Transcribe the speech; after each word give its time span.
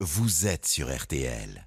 vous 0.00 0.46
êtes 0.46 0.66
sur 0.66 0.94
RTL. 0.94 1.66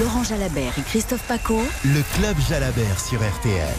Laurent 0.00 0.24
Jalabert 0.24 0.76
et 0.76 0.82
Christophe 0.82 1.24
Paco. 1.28 1.60
Le 1.84 2.02
Club 2.16 2.36
Jalabert 2.48 2.98
sur 2.98 3.20
RTL. 3.20 3.74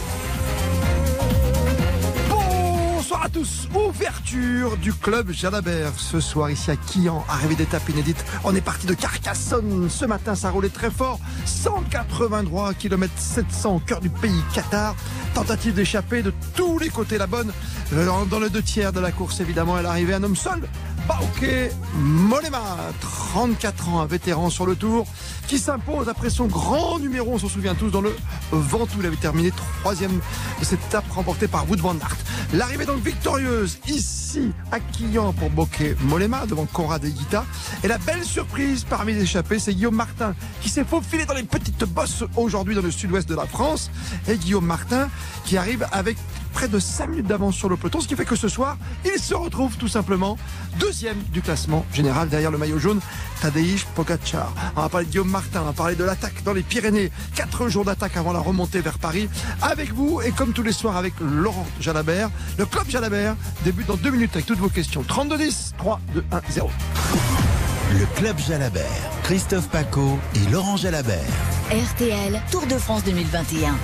Bonsoir 2.29 3.25
à 3.25 3.29
tous, 3.29 3.67
ouverture 3.75 4.77
du 4.77 4.93
club 4.93 5.31
Jalabert 5.31 5.91
ce 5.97 6.21
soir 6.21 6.49
ici 6.49 6.71
à 6.71 6.77
Quillan, 6.77 7.25
arrivée 7.27 7.55
d'étape 7.55 7.87
inédite. 7.89 8.23
On 8.45 8.55
est 8.55 8.61
parti 8.61 8.87
de 8.87 8.93
Carcassonne, 8.93 9.89
ce 9.89 10.05
matin 10.05 10.33
ça 10.33 10.49
roulait 10.49 10.69
très 10.69 10.89
fort, 10.89 11.19
183 11.45 12.73
km 12.73 13.13
700 13.17 13.75
au 13.75 13.79
cœur 13.79 13.99
du 13.99 14.09
pays 14.09 14.41
Qatar. 14.53 14.95
Tentative 15.33 15.73
d'échapper 15.73 16.23
de 16.23 16.33
tous 16.55 16.79
les 16.79 16.89
côtés, 16.89 17.17
la 17.17 17.27
bonne 17.27 17.51
dans 17.91 18.39
le 18.39 18.49
deux 18.49 18.63
tiers 18.63 18.93
de 18.93 18.99
la 18.99 19.11
course 19.11 19.41
évidemment, 19.41 19.77
elle 19.77 19.85
arrivait 19.85 20.15
un 20.15 20.23
homme 20.23 20.35
seul, 20.35 20.67
Bauke 21.07 21.71
Molema, 21.95 22.77
34 22.99 23.89
ans, 23.89 24.01
un 24.01 24.05
vétéran 24.05 24.49
sur 24.49 24.65
le 24.65 24.75
tour, 24.75 25.05
qui 25.47 25.59
s'impose 25.59 26.09
après 26.09 26.29
son 26.29 26.45
grand 26.45 26.99
numéro, 26.99 27.33
on 27.33 27.37
s'en 27.37 27.49
souvient 27.49 27.75
tous, 27.75 27.89
dans 27.89 28.01
le 28.01 28.15
Ventoux. 28.51 28.99
Il 28.99 29.05
avait 29.05 29.15
terminé 29.15 29.51
troisième 29.81 30.19
de 30.59 30.65
cette 30.65 30.83
étape 30.85 31.05
remportée 31.11 31.47
par 31.47 31.69
Wood 31.69 31.79
van 31.79 31.95
Aert. 31.95 32.17
L'arrivée 32.53 32.85
donc 32.85 33.03
victorieuse 33.03 33.79
ici 33.87 34.51
à 34.71 34.79
Quillan 34.79 35.33
pour 35.33 35.49
Bokeh 35.49 35.95
Molema 36.01 36.45
devant 36.45 36.65
Conrad 36.65 37.03
Guita. 37.03 37.45
Et 37.83 37.87
la 37.87 37.97
belle 37.97 38.23
surprise 38.23 38.85
parmi 38.89 39.13
les 39.13 39.23
échappés, 39.23 39.59
c'est 39.59 39.73
Guillaume 39.73 39.95
Martin 39.95 40.33
qui 40.61 40.69
s'est 40.69 40.85
faufilé 40.85 41.25
dans 41.25 41.33
les 41.33 41.43
petites 41.43 41.83
bosses 41.85 42.23
aujourd'hui 42.35 42.75
dans 42.75 42.81
le 42.81 42.91
sud-ouest 42.91 43.27
de 43.27 43.35
la 43.35 43.45
France. 43.45 43.91
Et 44.27 44.37
Guillaume 44.37 44.65
Martin 44.65 45.09
qui 45.43 45.57
arrive 45.57 45.85
avec 45.91 46.17
près 46.55 46.67
de 46.69 46.79
5 46.79 47.09
minutes 47.09 47.27
d'avance 47.27 47.53
sur 47.53 47.67
le 47.67 47.75
peloton, 47.75 47.99
ce 47.99 48.07
qui 48.07 48.15
fait 48.15 48.23
que 48.23 48.37
ce 48.37 48.47
soir, 48.47 48.77
il 49.03 49.19
se 49.19 49.33
retrouve 49.33 49.75
tout 49.75 49.89
simplement 49.89 50.37
deuxième 50.79 51.17
du 51.33 51.41
classement 51.41 51.85
général 51.93 52.29
derrière 52.29 52.49
le 52.49 52.57
maillot 52.57 52.79
jaune, 52.79 53.01
Tadej 53.41 53.85
Pogacar. 53.93 54.53
On 54.77 54.81
va 54.81 54.87
parler 54.87 55.05
de 55.05 55.11
Guillaume 55.11 55.29
Martin, 55.29 55.59
on 55.63 55.65
va 55.65 55.73
parler 55.73 55.95
de 55.95 56.05
l'attaque 56.05 56.43
dans 56.45 56.53
les 56.53 56.63
Pyrénées, 56.63 57.11
quatre 57.35 57.67
jours 57.67 57.83
d'attaque 57.83 58.15
avant 58.15 58.31
la 58.31 58.39
remontée 58.39 58.79
vers 58.79 58.97
Paris. 58.99 59.27
Avec 59.61 59.93
vous 59.93 60.21
et 60.21 60.31
comme 60.31 60.53
tous 60.53 60.63
les 60.63 60.71
soirs 60.71 60.95
avec 60.95 61.13
Laurent 61.19 61.67
Jalabert, 61.81 62.29
le 62.57 62.65
club 62.65 62.89
Jalabert 62.89 63.35
débute 63.65 63.87
dans 63.87 63.97
deux 63.97 64.11
minutes 64.11 64.31
avec 64.33 64.45
toutes 64.45 64.59
vos 64.59 64.69
questions. 64.69 65.03
32 65.05 65.37
10 65.37 65.73
3 65.77 65.99
2 66.13 66.23
1 66.31 66.41
0. 66.51 66.69
Le 67.99 68.05
Club 68.15 68.39
Jalabert, 68.39 68.83
Christophe 69.23 69.67
Paco 69.69 70.17
et 70.35 70.51
Laurent 70.51 70.77
Jalabert. 70.77 71.19
RTL 71.69 72.41
Tour 72.49 72.65
de 72.65 72.77
France 72.77 73.03
2021. 73.03 73.75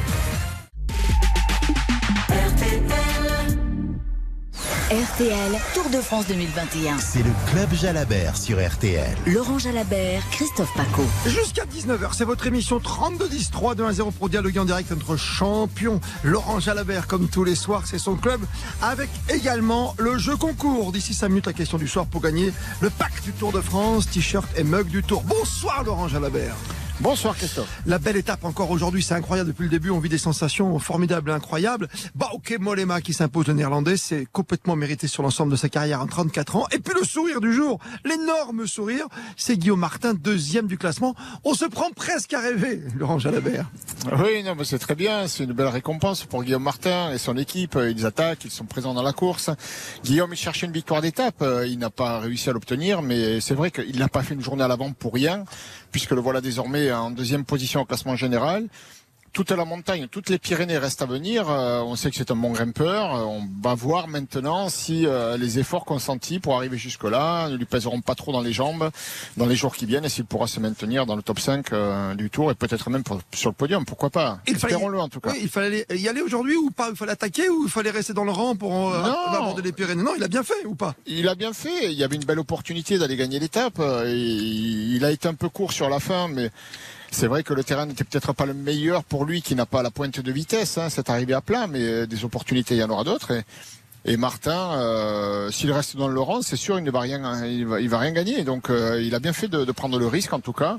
RTL 4.92 5.58
Tour 5.74 5.90
de 5.90 6.02
France 6.02 6.28
2021. 6.28 6.98
C'est 6.98 7.24
le 7.24 7.32
Club 7.50 7.74
Jalabert 7.74 8.36
sur 8.36 8.58
RTL. 8.58 9.16
Laurent 9.26 9.58
Jalabert, 9.58 10.22
Christophe 10.32 10.74
Paco. 10.76 11.04
Jusqu'à 11.26 11.64
19h, 11.64 12.09
c'est 12.12 12.26
votre 12.26 12.46
émission 12.48 12.80
32 12.80 13.30
10 13.30 13.52
3 13.52 13.76
2 13.76 13.86
1 13.86 13.92
0 13.94 14.12
pour 14.12 14.28
dialoguer 14.28 14.59
en 14.59 14.66
direct 14.66 14.92
notre 14.92 15.16
champion 15.16 16.02
Laurent 16.24 16.59
Jalabert 16.59 17.08
comme 17.08 17.30
tous 17.30 17.46
les 17.46 17.56
soirs, 17.56 17.84
c'est 17.86 18.00
son 18.00 18.16
club 18.16 18.42
avec 18.82 19.09
également 19.30 19.96
le 19.98 20.18
jeu 20.18 20.36
concours. 20.36 20.92
D'ici 20.92 21.14
5 21.14 21.30
minutes 21.30 21.48
la 21.48 21.54
question 21.54 21.78
du 21.78 21.88
soir 21.88 22.06
pour 22.06 22.22
gagner 22.22 22.52
le 22.82 22.90
pack 22.90 23.14
du 23.24 23.32
Tour 23.32 23.54
de 23.54 23.62
France, 23.62 24.09
t-shirt 24.09 24.50
et 24.58 24.64
mug 24.64 24.88
du 24.88 25.04
Tour. 25.04 25.24
Bonsoir 25.24 25.84
Laurent 25.86 26.09
Jalabert. 26.09 26.56
Bonsoir 27.02 27.36
Christophe. 27.36 27.82
La 27.88 27.98
belle 27.98 28.16
étape 28.16 28.46
encore 28.46 28.70
aujourd'hui, 28.70 29.02
c'est 29.02 29.16
incroyable 29.16 29.50
depuis 29.50 29.64
le 29.64 29.70
début, 29.70 29.90
on 29.90 29.98
vit 29.98 30.08
des 30.08 30.20
sensations 30.20 30.78
formidables, 30.78 31.32
incroyables. 31.32 31.90
Bauke 32.14 32.56
Molema 32.60 33.02
qui 33.02 33.14
s'impose 33.14 33.48
le 33.48 33.54
néerlandais, 33.54 33.98
c'est 33.98 34.28
complètement 34.32 34.76
mérité 34.76 35.08
sur 35.08 35.24
l'ensemble 35.24 35.52
de 35.52 35.56
sa 35.56 35.68
carrière 35.68 36.00
en 36.02 36.06
34 36.06 36.58
ans. 36.58 36.68
Et 36.72 36.78
puis 36.78 36.94
le 36.94 37.04
sourire 37.04 37.42
du 37.42 37.54
jour, 37.54 37.80
l'énorme 38.06 38.68
sourire, 38.68 39.08
c'est 39.36 39.58
Guillaume 39.58 39.80
Martin, 39.80 40.14
deuxième 40.14 40.68
du 40.68 40.78
classement. 40.78 41.16
On 41.44 41.56
se 41.56 41.66
prend 41.66 41.90
presque 41.90 42.36
à 42.36 42.40
rêver, 42.40 42.84
Laurent 42.96 43.18
Jalabert. 43.18 43.66
Oui, 44.20 44.44
non, 44.44 44.54
mais 44.56 44.64
c'est 44.64 44.80
très 44.80 44.96
bien, 44.96 45.28
c'est 45.28 45.46
une 45.46 45.54
belle 45.54 45.70
récompense 45.70 46.26
pour 46.26 46.44
Guillaume 46.44 46.64
Martin 46.64 47.12
et 47.12 47.18
son 47.18 47.36
équipe. 47.36 47.80
Ils 47.81 48.06
attaquent, 48.06 48.46
ils 48.46 48.52
sont 48.52 48.66
présents 48.66 48.94
dans 48.94 49.02
la 49.02 49.14
course. 49.14 49.50
Guillaume, 50.04 50.34
il 50.34 50.38
cherchait 50.38 50.68
une 50.68 50.72
victoire 50.72 51.02
d'étape, 51.02 51.44
il 51.66 51.80
n'a 51.80 51.90
pas 51.90 52.20
réussi 52.20 52.52
à 52.52 52.54
l'obtenir, 52.54 53.02
mais 53.02 53.42
c'est 53.42 53.56
vrai 53.56 53.72
qu'il 53.72 53.98
n'a 53.98 54.08
pas 54.08 54.22
fait 54.22 54.36
une 54.36 54.44
journée 54.44 54.64
à 54.64 54.68
l'avant 54.68 54.92
pour 54.92 55.16
rien, 55.16 55.46
puisque 55.91 56.12
le 56.12 56.22
voilà 56.22 56.41
désormais 56.41 56.91
en 56.91 57.12
deuxième 57.12 57.46
position 57.46 57.81
au 57.81 57.85
classement 57.85 58.16
général. 58.16 58.68
Toute 59.34 59.52
la 59.52 59.64
montagne, 59.64 60.08
toutes 60.12 60.28
les 60.30 60.38
Pyrénées 60.38 60.78
restent 60.78 61.02
à 61.02 61.06
venir. 61.06 61.50
Euh, 61.50 61.80
on 61.84 61.96
sait 61.96 62.09
que 62.12 62.18
c'est 62.18 62.31
un 62.31 62.36
bon 62.36 62.52
grimpeur. 62.52 63.16
Euh, 63.16 63.19
on 63.24 63.47
va 63.64 63.75
voir 63.75 64.09
maintenant 64.09 64.68
si 64.68 65.06
euh, 65.08 65.38
les 65.38 65.58
efforts 65.58 65.86
consentis 65.86 66.40
pour 66.40 66.58
arriver 66.58 66.78
jusque-là 66.78 67.47
ne 67.47 67.56
lui 67.56 67.64
pèseront 67.64 68.02
pas 68.02 68.14
trop 68.14 68.34
dans 68.34 68.42
les 68.42 68.52
jambes 68.52 68.90
dans 69.38 69.46
les 69.46 69.56
jours 69.56 69.74
qui 69.74 69.86
viennent 69.86 70.03
et 70.03 70.09
s'il 70.09 70.25
pourra 70.25 70.47
se 70.47 70.59
maintenir 70.59 71.06
dans 71.06 71.16
le 71.16 71.22
top 71.24 71.40
5 71.40 71.68
du 72.18 72.30
tour 72.30 72.52
et 72.52 72.56
peut-être 72.56 72.90
même 72.90 73.03
pour- 73.03 73.22
sur 73.34 73.50
le 73.52 73.56
podium. 73.56 73.86
Pourquoi 73.86 74.09
pas? 74.09 74.40
Il 74.47 74.56
Espérons-le 74.58 75.00
en 75.00 75.08
tout 75.08 75.22
cas. 75.22 75.31
Oui, 75.31 75.40
il 75.44 75.50
fallait 75.50 75.86
y 75.96 76.09
aller 76.09 76.22
aujourd'hui 76.22 76.58
ou 76.58 76.69
pas? 76.69 76.90
Il 76.90 76.98
fallait 76.98 77.13
attaquer 77.13 77.48
ou 77.48 77.63
il 77.63 77.69
fallait 77.72 77.92
rester 77.92 78.12
dans 78.13 78.25
le 78.25 78.31
rang 78.31 78.56
pour 78.58 78.94
euh, 78.94 79.02
aborder 79.34 79.62
les 79.62 79.72
Pyrénées? 79.72 80.03
Non, 80.03 80.12
il 80.18 80.24
a 80.24 80.28
bien 80.28 80.44
fait 80.44 80.66
ou 80.66 80.75
pas? 80.75 80.94
Il 81.06 81.30
a 81.30 81.36
bien 81.36 81.53
fait. 81.53 81.86
Il 81.92 81.98
y 81.98 82.03
avait 82.03 82.18
une 82.18 82.25
belle 82.25 82.40
opportunité 82.40 82.98
d'aller 82.98 83.16
gagner 83.16 83.40
l'étape. 83.40 83.80
Et 84.06 84.13
Il 84.13 85.06
a 85.06 85.12
été 85.12 85.30
un 85.30 85.36
peu 85.36 85.48
court 85.48 85.72
sur 85.72 85.88
la 85.90 86.02
fin, 86.02 86.28
mais 86.28 86.52
c'est 87.12 87.28
vrai 87.28 87.44
que 87.44 87.54
le 87.54 87.64
terrain 87.64 87.86
n'était 87.86 88.06
peut-être 88.06 88.34
pas 88.34 88.46
le 88.46 88.54
meilleur 88.54 89.04
pour 89.04 89.26
lui, 89.26 89.42
qui 89.42 89.54
n'a 89.54 89.66
pas 89.66 89.84
la 89.84 89.92
pointe 89.92 90.20
de 90.20 90.32
vitesse. 90.32 90.78
Hein, 90.78 90.90
cette 90.90 91.10
arrivée 91.10 91.34
à 91.34 91.42
plat, 91.42 91.68
mais 91.68 91.82
euh, 91.82 92.08
des 92.08 92.24
opportunités, 92.26 92.76
il 92.76 92.80
y 92.80 92.84
en 92.84 92.90
aura 92.90 93.04
d'autres. 93.04 93.34
Et, 94.06 94.18
Martin, 94.18 94.74
euh, 94.80 95.52
s'il 95.52 95.72
reste 95.72 95.98
dans 95.98 96.08
le 96.08 96.20
rang, 96.20 96.42
c'est 96.42 96.56
sûr, 96.56 96.80
il 96.80 96.84
ne 96.84 96.90
va 96.90 97.02
rien, 97.02 97.46
il 97.46 97.66
va, 97.66 98.00
rien 98.00 98.12
gagner. 98.12 98.44
Donc, 98.44 98.70
euh, 98.70 99.02
il 99.02 99.14
a 99.14 99.20
bien 99.20 99.34
fait 99.34 99.48
de 99.48 99.72
prendre 99.72 100.00
le 100.00 100.08
risque, 100.08 100.34
en 100.34 100.40
tout 100.40 100.54
cas. 100.54 100.78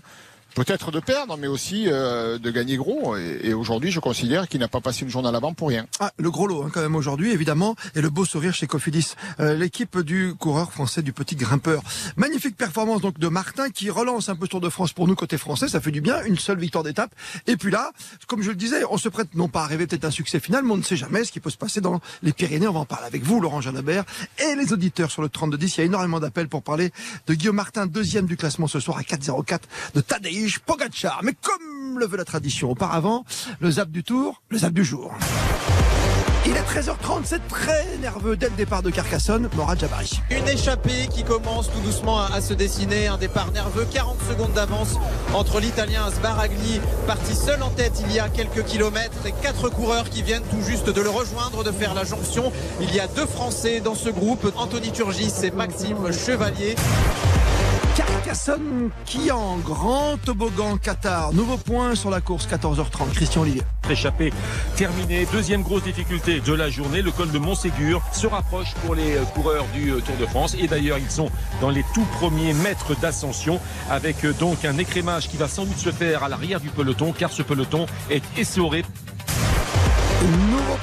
Peut-être 0.55 0.91
de 0.91 1.01
perdre, 1.01 1.37
mais 1.39 1.47
aussi 1.47 1.85
euh, 1.89 2.39
de 2.39 2.51
gagner 2.51 2.77
gros. 2.77 3.17
Et, 3.17 3.55
aujourd'hui, 3.55 3.91
je 3.91 4.01
considère 4.01 4.49
qu'il 4.49 4.61
n'a 4.61 4.69
pas 4.69 4.81
passé 4.81 5.03
une 5.03 5.11
journée 5.11 5.29
à 5.29 5.33
l'avant 5.33 5.55
pour 5.55 5.69
rien. 5.69 5.87
Ah, 6.01 6.13
le 6.19 6.31
gros 6.31 6.47
lot 6.47 6.63
hein, 6.63 6.71
quand 6.73 6.81
même 6.81 6.97
aujourd'hui, 6.97 7.33
évidemment, 7.33 7.75
et 7.95 8.01
le 8.01 8.11
beau 8.11 8.25
sourire 8.25 8.55
chez 8.55 8.67
Cofidis, 8.67 9.15
Euh, 9.41 9.55
l'équipe 9.55 9.99
du 10.01 10.35
coureur 10.39 10.73
français 10.73 11.03
du 11.03 11.13
petit 11.13 11.37
grimpeur. 11.37 11.83
Magnifique 12.17 12.57
performance 12.57 13.01
donc 13.01 13.19
de 13.19 13.29
Martin 13.29 13.71
qui 13.71 13.91
relance 13.91 14.29
un 14.29 14.37
peu 14.37 14.47
Tour 14.47 14.61
de 14.61 14.69
France 14.69 14.93
pour 14.93 15.09
nous 15.09 15.15
côté 15.15 15.39
français, 15.39 15.69
ça 15.69 15.81
fait 15.81 15.91
du 15.91 16.01
bien, 16.01 16.23
une 16.25 16.39
seule 16.39 16.59
victoire 16.59 16.85
d'étape. 16.85 17.15
Et 17.47 17.57
puis 17.57 17.71
là, 17.71 17.93
comme 18.27 18.43
je 18.43 18.51
le 18.51 18.57
disais, 18.57 18.83
on 18.91 18.99
se 18.99 19.09
prête 19.09 19.35
non 19.35 19.49
pas 19.49 19.63
à 19.63 19.67
rêver 19.67 19.87
peut-être 19.87 20.05
un 20.05 20.11
succès 20.11 20.41
final, 20.41 20.65
mais 20.65 20.73
on 20.73 20.77
ne 20.77 20.83
sait 20.83 20.97
jamais 20.97 21.25
ce 21.25 21.33
qui 21.33 21.41
peut 21.41 21.51
se 21.51 21.57
passer 21.57 21.81
dans 21.81 22.01
les 22.23 22.33
Pyrénées. 22.33 22.69
On 22.69 22.73
va 22.73 22.81
en 22.81 22.85
parler 22.85 23.07
avec 23.07 23.23
vous, 23.23 23.41
Laurent 23.41 23.61
Jalabert, 23.61 24.05
et 24.39 24.55
les 24.55 24.73
auditeurs 24.73 25.11
sur 25.11 25.23
le 25.23 25.29
32-10. 25.29 25.75
Il 25.77 25.79
y 25.79 25.81
a 25.81 25.85
énormément 25.85 26.21
d'appels 26.21 26.49
pour 26.49 26.63
parler 26.63 26.93
de 27.27 27.35
Guillaume 27.35 27.57
Martin, 27.57 27.87
deuxième 27.87 28.27
du 28.27 28.37
classement 28.37 28.67
ce 28.67 28.81
soir 28.81 28.99
à 28.99 29.03
4,04 29.03 29.61
de 29.95 30.01
Pogacar. 30.65 31.21
Mais 31.23 31.35
comme 31.41 31.99
le 31.99 32.07
veut 32.07 32.17
la 32.17 32.25
tradition 32.25 32.71
auparavant, 32.71 33.25
le 33.61 33.71
zap 33.71 33.91
du 33.91 34.03
tour, 34.03 34.43
le 34.49 34.59
zap 34.59 34.73
du 34.73 34.85
jour. 34.85 35.13
Il 36.45 36.57
est 36.57 36.63
13h30, 36.63 37.21
c'est 37.23 37.47
très 37.47 37.87
nerveux 38.01 38.37
dès 38.37 38.49
le 38.49 38.57
départ 38.57 38.83
de 38.83 38.91
Carcassonne, 38.91 39.49
Morad 39.55 39.79
Jabari. 39.79 40.19
Une 40.31 40.49
échappée 40.49 41.07
qui 41.09 41.23
commence 41.23 41.71
tout 41.71 41.79
doucement 41.79 42.19
à, 42.19 42.33
à 42.35 42.41
se 42.41 42.53
dessiner, 42.53 43.07
un 43.07 43.17
départ 43.17 43.53
nerveux, 43.53 43.87
40 43.93 44.17
secondes 44.29 44.53
d'avance 44.53 44.97
entre 45.35 45.61
l'Italien 45.61 46.11
Sbaragli, 46.11 46.81
parti 47.07 47.37
seul 47.37 47.63
en 47.63 47.71
tête 47.71 48.03
il 48.05 48.13
y 48.13 48.19
a 48.19 48.29
quelques 48.29 48.65
kilomètres, 48.65 49.25
et 49.25 49.33
quatre 49.41 49.69
coureurs 49.69 50.11
qui 50.11 50.23
viennent 50.23 50.43
tout 50.51 50.63
juste 50.69 50.91
de 50.91 51.01
le 51.01 51.11
rejoindre, 51.11 51.63
de 51.63 51.71
faire 51.71 51.95
la 51.95 52.05
jonction. 52.05 52.53
Il 52.81 52.93
y 52.93 52.99
a 52.99 53.07
deux 53.07 53.27
Français 53.27 53.81
dans 53.81 53.95
ce 53.95 54.09
groupe, 54.09 54.53
Anthony 54.57 54.91
Turgis 54.91 55.33
et 55.45 55.53
Maxime 55.53 56.11
Chevalier. 56.13 56.75
Carcassonne 57.97 58.91
qui 59.05 59.31
en 59.31 59.59
grand 59.59 60.17
toboggan 60.25 60.79
Qatar. 60.79 61.33
Nouveau 61.33 61.59
point 61.59 61.95
sur 61.95 62.11
la 62.11 62.21
course, 62.21 62.47
14h30. 62.47 63.13
Christian 63.15 63.43
Olivier. 63.43 63.63
échappé 63.91 64.33
terminé. 64.77 65.27
Deuxième 65.33 65.63
grosse 65.63 65.83
difficulté 65.83 66.41
de 66.41 66.53
la 66.55 66.71
journée, 66.71 67.03
le 67.03 67.11
col 67.11 67.31
de 67.31 67.39
Montségur 67.39 68.01
se 68.13 68.27
rapproche 68.27 68.75
pour 68.85 68.95
les 68.95 69.17
euh, 69.17 69.25
coureurs 69.35 69.67
du 69.75 69.91
euh, 69.91 70.01
Tour 70.01 70.17
de 70.19 70.27
France 70.27 70.57
et 70.59 70.67
d'ailleurs 70.67 70.99
ils 70.99 71.11
sont 71.11 71.31
dans 71.61 71.71
les 71.71 71.85
tout 71.95 72.07
premiers 72.19 72.55
mètres 72.55 72.99
d'ascension 72.99 73.61
avec 73.91 74.25
euh, 74.25 74.33
donc 74.33 74.65
un 74.65 74.79
écrémage 74.79 75.29
qui 75.29 75.37
va 75.37 75.49
sans 75.49 75.65
doute 75.65 75.79
se 75.79 75.91
faire 75.91 76.23
à 76.23 76.29
l'arrière 76.29 76.61
du 76.61 76.69
peloton 76.71 77.13
car 77.13 77.31
ce 77.31 77.43
peloton 77.43 77.87
est 78.11 78.23
essoré 78.39 78.85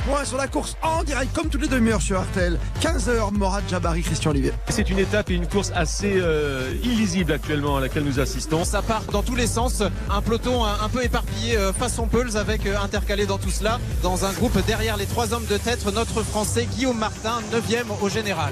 Point 0.06 0.26
sur 0.26 0.38
la 0.38 0.48
course 0.48 0.76
en 0.82 1.04
direct, 1.04 1.34
comme 1.34 1.50
toutes 1.50 1.62
les 1.62 1.68
demi-heures 1.68 2.02
sur 2.02 2.22
RTL. 2.22 2.60
15h, 2.82 3.34
Morad 3.34 3.64
Jabari, 3.68 4.02
Christian 4.02 4.32
Olivier. 4.32 4.54
C'est 4.70 4.90
une 4.90 5.00
étape 5.00 5.30
et 5.30 5.34
une 5.34 5.48
course 5.48 5.72
assez 5.76 6.14
euh, 6.18 6.74
illisible 6.84 7.32
actuellement 7.32 7.78
à 7.78 7.82
laquelle 7.82 8.04
nous 8.04 8.20
assistons. 8.20 8.64
Ça 8.64 8.82
part 8.82 9.04
dans 9.12 9.24
tous 9.24 9.36
les 9.36 9.48
sens, 9.48 9.84
un 10.10 10.22
peloton 10.22 10.66
un, 10.66 10.80
un 10.82 10.90
peu 10.90 11.04
éparpillé 11.04 11.58
euh, 11.58 11.74
façon 11.74 12.08
Peuls 12.08 12.38
avec 12.38 12.66
euh, 12.66 12.78
intercalé 12.80 13.26
dans 13.26 13.38
tout 13.38 13.52
cela, 13.52 13.80
dans 14.04 14.26
un 14.26 14.32
groupe 14.32 14.58
derrière 14.66 14.98
les 14.98 15.06
trois 15.06 15.34
hommes 15.34 15.46
de 15.50 15.58
tête, 15.58 15.86
notre 15.94 16.24
Français 16.24 16.66
Guillaume 16.66 16.98
Martin, 16.98 17.40
9e 17.52 17.86
au 18.02 18.10
général. 18.10 18.52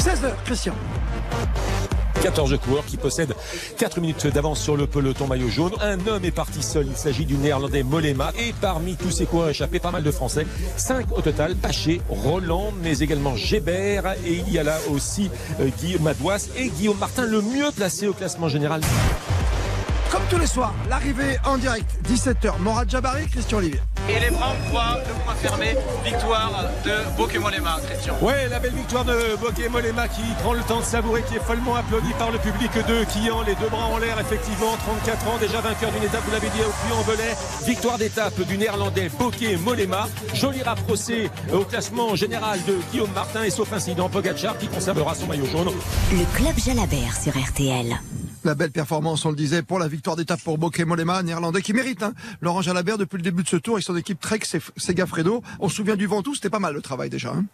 16h, 0.00 0.32
Christian. 0.44 0.74
14 2.22 2.58
coureurs 2.58 2.84
qui 2.84 2.96
possèdent 2.96 3.34
4 3.76 4.00
minutes 4.00 4.26
d'avance 4.26 4.60
sur 4.60 4.76
le 4.76 4.86
peloton 4.86 5.26
maillot 5.26 5.48
jaune. 5.48 5.72
Un 5.80 5.98
homme 6.06 6.24
est 6.24 6.30
parti 6.30 6.62
seul, 6.62 6.86
il 6.88 6.96
s'agit 6.96 7.26
du 7.26 7.36
néerlandais 7.36 7.82
Molema. 7.82 8.32
Et 8.38 8.52
parmi 8.60 8.96
tous 8.96 9.10
ces 9.10 9.26
coureurs 9.26 9.50
échappés, 9.50 9.78
pas 9.78 9.90
mal 9.90 10.02
de 10.02 10.10
Français. 10.10 10.46
5 10.76 11.16
au 11.16 11.20
total, 11.20 11.54
Paché, 11.56 12.00
Roland, 12.08 12.72
mais 12.82 12.98
également 12.98 13.36
Gébert. 13.36 14.14
Et 14.26 14.42
il 14.46 14.52
y 14.52 14.58
a 14.58 14.62
là 14.62 14.78
aussi 14.90 15.30
euh, 15.60 15.68
Guillaume 15.80 16.02
Madouas 16.02 16.48
et 16.56 16.68
Guillaume 16.68 16.98
Martin, 16.98 17.26
le 17.26 17.40
mieux 17.40 17.70
placé 17.74 18.06
au 18.06 18.12
classement 18.12 18.48
général. 18.48 18.80
Comme 20.10 20.22
tous 20.30 20.38
les 20.38 20.46
soirs, 20.46 20.74
l'arrivée 20.88 21.36
en 21.44 21.58
direct, 21.58 21.98
17h, 22.08 22.58
Morad 22.60 22.88
Jabari, 22.88 23.26
Christian 23.28 23.58
Olivier. 23.58 23.80
Et 24.08 24.20
les 24.20 24.30
voient 24.30 24.96
le 25.06 25.14
point 25.24 25.34
fermé. 25.34 25.74
Victoire 26.04 26.64
de 26.84 27.16
Bokeh-Molema, 27.16 27.76
Christian. 27.86 28.16
Ouais, 28.22 28.48
la 28.48 28.58
belle 28.58 28.72
victoire 28.72 29.04
de 29.04 29.36
Bokeh-Molema 29.36 30.08
qui 30.08 30.22
prend 30.42 30.54
le 30.54 30.62
temps 30.62 30.80
de 30.80 30.84
savourer, 30.84 31.22
qui 31.28 31.36
est 31.36 31.44
follement 31.44 31.76
applaudi 31.76 32.12
par 32.18 32.30
le 32.30 32.38
public 32.38 32.70
de 32.74 33.04
Quillan. 33.04 33.42
Les 33.42 33.54
deux 33.56 33.68
bras 33.68 33.86
en 33.86 33.98
l'air, 33.98 34.18
effectivement. 34.18 34.76
34 34.78 35.28
ans, 35.28 35.38
déjà 35.38 35.60
vainqueur 35.60 35.90
d'une 35.92 36.04
étape, 36.04 36.22
vous 36.24 36.32
l'avez 36.32 36.48
dit, 36.48 36.60
au 36.60 36.86
Puy-en-Velay. 36.86 37.36
Victoire 37.66 37.98
d'étape 37.98 38.40
du 38.40 38.56
néerlandais 38.56 39.10
Bokeh-Molema. 39.18 40.08
Joli 40.34 40.62
rapproché 40.62 41.30
au 41.52 41.64
classement 41.64 42.14
général 42.14 42.58
de 42.66 42.78
Guillaume 42.90 43.12
Martin 43.14 43.44
et 43.44 43.50
sauf 43.50 43.72
incident, 43.72 44.08
Pogacar 44.08 44.56
qui 44.56 44.68
conservera 44.68 45.14
son 45.14 45.26
maillot 45.26 45.46
jaune. 45.46 45.72
Le 46.12 46.36
club 46.36 46.58
Jalabert 46.58 47.14
sur 47.14 47.32
RTL. 47.36 47.98
La 48.48 48.54
belle 48.54 48.70
performance, 48.70 49.26
on 49.26 49.28
le 49.28 49.36
disait, 49.36 49.60
pour 49.60 49.78
la 49.78 49.88
victoire 49.88 50.16
d'étape 50.16 50.40
pour 50.40 50.56
Bokeh 50.56 50.86
Molema, 50.86 51.22
néerlandais 51.22 51.60
qui 51.60 51.74
mérite. 51.74 52.02
Hein. 52.02 52.14
Laurent 52.40 52.62
Jalabert, 52.62 52.96
depuis 52.96 53.18
le 53.18 53.22
début 53.22 53.42
de 53.42 53.48
ce 53.48 53.56
tour, 53.56 53.74
avec 53.74 53.84
son 53.84 53.94
équipe 53.94 54.18
Trek, 54.20 54.40
Segafredo. 54.78 55.42
On 55.60 55.68
se 55.68 55.76
souvient 55.76 55.96
du 55.96 56.06
Ventoux, 56.06 56.34
c'était 56.34 56.48
pas 56.48 56.58
mal 56.58 56.72
le 56.72 56.80
travail 56.80 57.10
déjà. 57.10 57.34
Hein. 57.34 57.44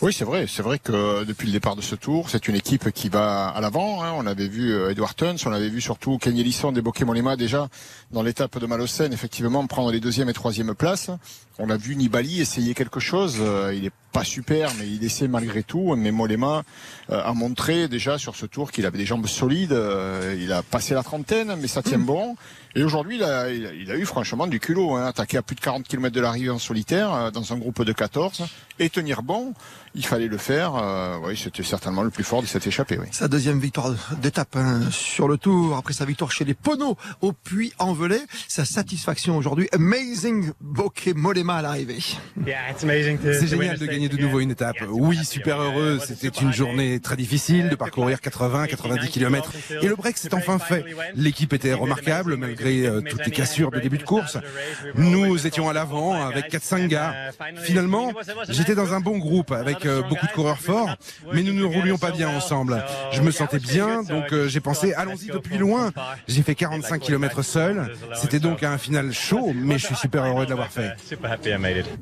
Oui, 0.00 0.12
c'est 0.12 0.24
vrai. 0.24 0.46
C'est 0.46 0.62
vrai 0.62 0.78
que 0.78 1.24
depuis 1.24 1.46
le 1.46 1.52
départ 1.52 1.74
de 1.74 1.80
ce 1.80 1.96
tour, 1.96 2.30
c'est 2.30 2.46
une 2.46 2.54
équipe 2.54 2.92
qui 2.92 3.08
va 3.08 3.48
à 3.48 3.60
l'avant. 3.60 4.04
Hein. 4.04 4.12
On 4.16 4.26
avait 4.26 4.46
vu 4.46 4.72
euh, 4.72 4.90
Edward 4.90 5.16
Tuns, 5.16 5.34
on 5.44 5.50
avait 5.50 5.68
vu 5.68 5.80
surtout 5.80 6.18
Kenny 6.18 6.44
des 6.44 6.82
Bokeh 6.82 7.04
Molema 7.04 7.34
déjà 7.34 7.68
dans 8.12 8.22
l'étape 8.22 8.60
de 8.60 8.66
Malocène, 8.66 9.12
effectivement, 9.12 9.66
prendre 9.66 9.90
les 9.90 9.98
deuxième 9.98 10.28
et 10.28 10.32
troisième 10.32 10.72
places. 10.76 11.10
On 11.58 11.68
a 11.68 11.76
vu 11.76 11.96
Nibali 11.96 12.40
essayer 12.40 12.74
quelque 12.74 13.00
chose. 13.00 13.38
Euh, 13.40 13.74
il 13.76 13.86
est 13.86 13.92
pas 14.12 14.22
super, 14.22 14.70
mais 14.78 14.86
il 14.86 15.02
essaie 15.02 15.26
malgré 15.26 15.64
tout. 15.64 15.96
Mais 15.96 16.12
Molema 16.12 16.62
euh, 17.10 17.20
a 17.20 17.34
montré 17.34 17.88
déjà 17.88 18.18
sur 18.18 18.36
ce 18.36 18.46
tour 18.46 18.70
qu'il 18.70 18.86
avait 18.86 18.98
des 18.98 19.06
jambes 19.06 19.26
solides. 19.26 19.76
il 20.38 20.52
a 20.52 20.62
passé 20.62 20.94
la 20.94 21.02
trentaine, 21.02 21.56
mais 21.60 21.66
ça 21.66 21.82
tient 21.82 21.98
bon. 21.98 22.36
Et 22.76 22.84
aujourd'hui, 22.84 23.16
il 23.16 23.24
a, 23.24 23.50
il, 23.50 23.90
a, 23.90 23.96
eu 23.96 24.04
franchement 24.04 24.46
du 24.46 24.60
culot, 24.60 24.94
hein, 24.94 25.06
attaquer 25.06 25.38
à 25.38 25.42
plus 25.42 25.56
de 25.56 25.60
40 25.60 25.88
km 25.88 26.14
de 26.14 26.20
l'arrivée 26.20 26.50
en 26.50 26.60
solitaire, 26.60 27.32
dans 27.32 27.52
un 27.52 27.56
groupe 27.56 27.82
de 27.82 27.92
14, 27.92 28.44
et 28.78 28.88
tenir 28.88 29.22
bon 29.22 29.54
il 29.94 30.06
fallait 30.06 30.28
le 30.28 30.38
faire. 30.38 30.76
Euh, 30.76 31.16
oui, 31.24 31.36
c'était 31.36 31.62
certainement 31.62 32.02
le 32.02 32.10
plus 32.10 32.24
fort 32.24 32.42
de 32.42 32.46
cette 32.46 32.66
échappée. 32.66 32.98
Oui. 33.00 33.06
Sa 33.10 33.28
deuxième 33.28 33.58
victoire 33.58 33.94
d'étape 34.20 34.56
hein, 34.56 34.82
sur 34.90 35.28
le 35.28 35.38
tour, 35.38 35.76
après 35.76 35.92
sa 35.92 36.04
victoire 36.04 36.30
chez 36.30 36.44
les 36.44 36.54
Poneaux 36.54 36.96
au 37.20 37.32
Puy-en-Velay. 37.32 38.20
Sa 38.46 38.64
satisfaction 38.64 39.36
aujourd'hui, 39.36 39.68
amazing 39.72 40.52
bokeh 40.60 41.14
Molema 41.14 41.56
à 41.56 41.62
l'arrivée. 41.62 41.98
C'est 42.36 43.46
génial 43.46 43.78
de 43.78 43.86
gagner 43.86 44.08
de 44.08 44.16
nouveau 44.16 44.40
une 44.40 44.50
étape. 44.50 44.76
Oui, 44.88 45.24
super 45.24 45.60
heureux. 45.60 45.98
C'était 46.04 46.28
une 46.28 46.52
journée 46.52 47.00
très 47.00 47.16
difficile 47.16 47.68
de 47.68 47.74
parcourir 47.74 48.20
80, 48.20 48.66
90 48.68 49.08
km. 49.08 49.52
Et 49.82 49.88
le 49.88 49.96
break 49.96 50.16
s'est 50.16 50.34
enfin 50.34 50.58
fait. 50.58 50.84
L'équipe 51.14 51.52
était 51.52 51.74
remarquable 51.74 52.36
malgré 52.36 52.86
euh, 52.86 53.00
toutes 53.00 53.24
les 53.24 53.32
cassures 53.32 53.70
de 53.70 53.80
début 53.80 53.98
de 53.98 54.04
course. 54.04 54.38
Nous 54.94 55.46
étions 55.46 55.68
à 55.68 55.72
l'avant 55.72 56.22
avec 56.22 56.52
4-5 56.52 56.86
gars. 56.86 57.14
Finalement, 57.62 58.12
j'étais 58.48 58.74
dans 58.74 58.94
un 58.94 59.00
bon 59.00 59.18
groupe 59.18 59.47
avec 59.52 59.86
euh, 59.86 60.02
beaucoup 60.02 60.26
de 60.26 60.32
coureurs 60.32 60.60
forts, 60.60 60.96
mais 61.32 61.42
nous 61.42 61.52
ne 61.52 61.64
roulions 61.64 61.98
pas 61.98 62.10
bien 62.10 62.28
ensemble. 62.28 62.84
Je 63.12 63.22
me 63.22 63.30
sentais 63.30 63.58
bien, 63.58 64.02
donc 64.02 64.32
euh, 64.32 64.48
j'ai 64.48 64.60
pensé 64.60 64.92
allons-y 64.94 65.26
depuis 65.26 65.58
loin. 65.58 65.92
J'ai 66.26 66.42
fait 66.42 66.54
45 66.54 67.00
km 67.00 67.42
seul. 67.42 67.94
C'était 68.14 68.40
donc 68.40 68.62
un 68.62 68.78
final 68.78 69.12
chaud, 69.12 69.52
mais 69.54 69.78
je 69.78 69.86
suis 69.86 69.96
super 69.96 70.24
heureux 70.24 70.44
de 70.44 70.50
l'avoir 70.50 70.70
fait. 70.70 70.92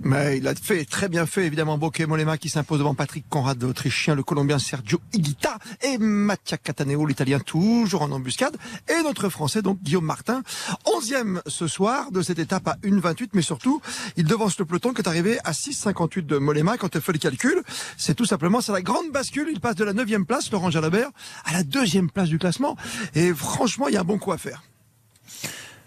Mais 0.03 0.39
il 0.39 0.49
a 0.49 0.55
fait 0.55 0.85
très 0.85 1.09
bien 1.09 1.27
fait 1.27 1.47
évidemment. 1.47 1.79
Bokeh 1.79 2.07
Molema 2.07 2.39
qui 2.39 2.49
s'impose 2.49 2.79
devant 2.79 2.95
Patrick 2.95 3.29
Conrad, 3.29 3.63
l'Autrichien, 3.63 4.15
le 4.15 4.23
Colombien 4.23 4.59
Sergio 4.59 5.01
Higuita 5.13 5.59
et 5.83 5.99
Mattia 5.99 6.57
Cataneo, 6.57 7.05
l'Italien 7.07 7.39
toujours 7.39 8.03
en 8.03 8.11
embuscade, 8.11 8.57
et 8.89 9.03
notre 9.03 9.29
Français 9.29 9.63
donc 9.63 9.83
Guillaume 9.83 10.05
Martin, 10.05 10.43
onzième 10.85 11.43
ce 11.47 11.67
soir 11.67 12.11
de 12.11 12.23
cette 12.23 12.39
étape 12.39 12.69
à 12.69 12.77
1,28, 12.85 13.31
mais 13.35 13.43
surtout 13.43 13.81
il 14.17 14.25
devance 14.25 14.59
le 14.59 14.65
peloton 14.65 14.93
qui 14.93 15.03
est 15.03 15.09
arrivé 15.09 15.39
à 15.45 15.53
6,58 15.53 16.27
de 16.27 16.39
Molema. 16.39 16.77
Quand 16.77 16.95
elle 16.95 17.03
fait 17.03 17.13
le 17.13 17.19
calcul 17.27 17.63
c'est 17.97 18.15
tout 18.15 18.25
simplement, 18.25 18.61
c'est 18.61 18.73
la 18.73 18.83
grande 18.83 19.11
bascule. 19.13 19.49
Il 19.51 19.61
passe 19.61 19.75
de 19.77 19.85
la 19.85 19.93
9 19.93 20.07
place, 20.27 20.51
Laurent 20.51 20.71
Jalabert, 20.71 21.11
à 21.45 21.53
la 21.53 21.63
deuxième 21.63 22.11
place 22.11 22.29
du 22.29 22.39
classement. 22.39 22.77
Et 23.15 23.33
franchement, 23.33 23.89
il 23.89 23.95
y 23.95 23.97
a 23.97 24.01
un 24.01 24.05
bon 24.05 24.19
coup 24.19 24.33
à 24.33 24.39
faire. 24.39 24.63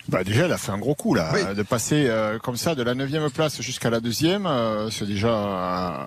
Bah 0.08 0.24
déjà, 0.24 0.46
elle 0.46 0.52
a 0.52 0.58
fait 0.58 0.72
un 0.72 0.80
gros 0.80 0.96
coup 0.96 1.14
là, 1.14 1.54
de 1.54 1.62
passer 1.62 2.08
euh, 2.08 2.40
comme 2.40 2.58
ça 2.58 2.74
de 2.74 2.82
la 2.82 2.96
9 2.96 3.32
place 3.32 3.62
jusqu'à 3.62 3.90
la 3.90 4.00
deuxième. 4.00 4.48
Euh, 4.48 4.90
c'est 4.90 5.06
déjà, 5.06 5.28
euh, 5.30 6.06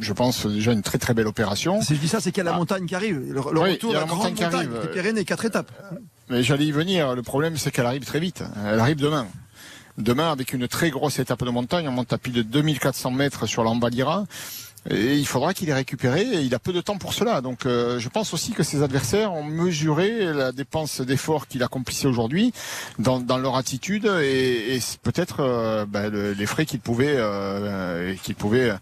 je 0.00 0.12
pense, 0.12 0.46
déjà 0.46 0.72
une 0.72 0.82
très 0.82 0.98
très 0.98 1.14
belle 1.14 1.28
opération. 1.28 1.80
Si 1.80 1.94
je 1.94 2.00
dis 2.00 2.08
ça, 2.08 2.20
c'est 2.20 2.32
qu'il 2.32 2.38
y 2.38 2.46
a 2.46 2.50
la 2.50 2.54
ah. 2.54 2.58
montagne 2.58 2.86
qui 2.86 2.94
arrive. 2.94 3.20
Le, 3.32 3.40
retour 3.40 3.92
de 3.92 3.98
la, 3.98 4.06
montagne 4.06 4.34
qui 4.34 4.44
arrive. 4.44 4.88
Pyrénées, 4.92 5.24
quatre 5.24 5.44
étapes. 5.44 5.70
Mais 6.28 6.42
j'allais 6.42 6.66
y 6.66 6.72
venir. 6.72 7.14
Le 7.14 7.22
problème, 7.22 7.56
c'est 7.56 7.70
qu'elle 7.70 7.86
arrive 7.86 8.04
très 8.04 8.18
vite. 8.18 8.42
Elle 8.66 8.80
arrive 8.80 8.96
demain. 8.96 9.28
Demain, 9.96 10.30
avec 10.30 10.52
une 10.52 10.68
très 10.68 10.90
grosse 10.90 11.20
étape 11.20 11.42
de 11.42 11.50
montagne, 11.50 11.88
on 11.88 11.92
monte 11.92 12.12
à 12.12 12.18
plus 12.18 12.32
de 12.32 12.42
2400 12.42 13.12
mètres 13.12 13.46
sur 13.46 13.62
l'Ambalira. 13.62 14.26
Et 14.90 15.16
il 15.16 15.26
faudra 15.26 15.52
qu'il 15.54 15.68
ait 15.68 15.74
récupéré 15.74 16.22
et 16.22 16.40
il 16.42 16.54
a 16.54 16.58
peu 16.58 16.72
de 16.72 16.80
temps 16.80 16.96
pour 16.96 17.12
cela. 17.12 17.40
Donc 17.40 17.66
euh, 17.66 17.98
je 17.98 18.08
pense 18.08 18.32
aussi 18.34 18.52
que 18.52 18.62
ses 18.62 18.82
adversaires 18.82 19.32
ont 19.32 19.42
mesuré 19.42 20.32
la 20.32 20.52
dépense 20.52 21.00
d'effort 21.00 21.48
qu'il 21.48 21.62
accomplissait 21.62 22.06
aujourd'hui 22.06 22.52
dans, 22.98 23.18
dans, 23.18 23.38
leur 23.38 23.56
attitude 23.56 24.06
et, 24.22 24.76
et 24.76 24.80
peut-être 25.02 25.40
euh, 25.40 25.86
ben, 25.86 26.12
les 26.12 26.46
frais 26.46 26.66
qu'il 26.66 26.80
pouvait 26.80 27.16
euh, 27.16 28.14
qu'il 28.22 28.34
pouvait 28.34 28.72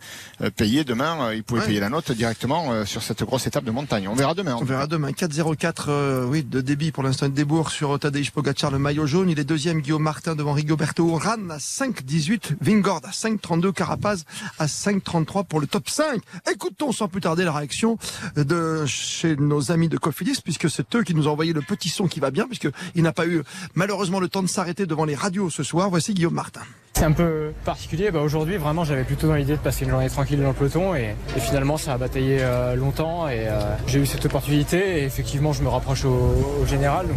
payer 0.56 0.84
demain. 0.84 1.32
Il 1.32 1.42
pouvait 1.42 1.62
payer 1.62 1.80
la 1.80 1.88
note 1.88 2.12
directement 2.12 2.84
sur 2.84 3.02
cette 3.02 3.22
grosse 3.22 3.46
étape 3.46 3.64
de 3.64 3.70
montagne. 3.70 4.08
On 4.08 4.14
verra 4.14 4.34
demain. 4.34 4.56
On 4.60 4.64
verra 4.64 4.86
demain. 4.86 5.10
4,04 5.10 6.24
oui 6.24 6.42
de 6.42 6.60
débit 6.60 6.92
pour 6.92 7.02
l'instant 7.02 7.28
de 7.28 7.34
Débourg 7.34 7.70
sur 7.70 7.98
Tadej 7.98 8.30
Pogacar 8.30 8.70
le 8.70 8.78
maillot 8.78 9.06
jaune. 9.06 9.30
Il 9.30 9.38
est 9.38 9.44
deuxième 9.44 9.80
Guillaume 9.80 10.02
Martin 10.02 10.34
devant 10.34 10.52
Rigoberto 10.52 11.08
Urán 11.08 11.50
à 11.50 11.58
5,18. 11.58 12.56
Vingord 12.60 13.00
à 13.04 13.10
5,32. 13.10 13.72
Carapaz 13.72 14.24
à 14.58 14.66
5,33 14.66 15.44
pour 15.44 15.60
le 15.60 15.66
top 15.66 15.88
5. 15.94 16.20
Écoutons 16.50 16.90
sans 16.90 17.06
plus 17.06 17.20
tarder 17.20 17.44
la 17.44 17.52
réaction 17.52 17.98
de 18.34 18.84
chez 18.84 19.36
nos 19.36 19.70
amis 19.70 19.88
de 19.88 19.96
Cofidis, 19.96 20.40
puisque 20.42 20.68
c'est 20.68 20.92
eux 20.96 21.04
qui 21.04 21.14
nous 21.14 21.28
ont 21.28 21.32
envoyé 21.32 21.52
le 21.52 21.62
petit 21.62 21.88
son 21.88 22.08
qui 22.08 22.18
va 22.18 22.32
bien, 22.32 22.48
puisqu'il 22.48 23.02
n'a 23.02 23.12
pas 23.12 23.26
eu 23.26 23.44
malheureusement 23.74 24.18
le 24.18 24.28
temps 24.28 24.42
de 24.42 24.48
s'arrêter 24.48 24.86
devant 24.86 25.04
les 25.04 25.14
radios 25.14 25.50
ce 25.50 25.62
soir. 25.62 25.90
Voici 25.90 26.12
Guillaume 26.12 26.34
Martin. 26.34 26.62
C'est 26.96 27.04
un 27.04 27.12
peu 27.12 27.52
particulier. 27.64 28.12
Bah, 28.12 28.20
Aujourd'hui, 28.20 28.56
vraiment, 28.56 28.84
j'avais 28.84 29.02
plutôt 29.02 29.26
dans 29.26 29.34
l'idée 29.34 29.54
de 29.54 29.58
passer 29.58 29.84
une 29.84 29.90
journée 29.90 30.08
tranquille 30.08 30.40
dans 30.40 30.48
le 30.48 30.54
peloton 30.54 30.94
et, 30.94 31.16
finalement, 31.38 31.76
ça 31.76 31.94
a 31.94 31.98
bataillé 31.98 32.38
euh, 32.40 32.76
longtemps 32.76 33.28
et 33.28 33.48
euh, 33.48 33.60
j'ai 33.88 33.98
eu 33.98 34.06
cette 34.06 34.24
opportunité 34.24 35.00
et 35.00 35.04
effectivement, 35.04 35.52
je 35.52 35.62
me 35.62 35.68
rapproche 35.68 36.04
au, 36.04 36.64
général. 36.66 37.08
Donc 37.08 37.16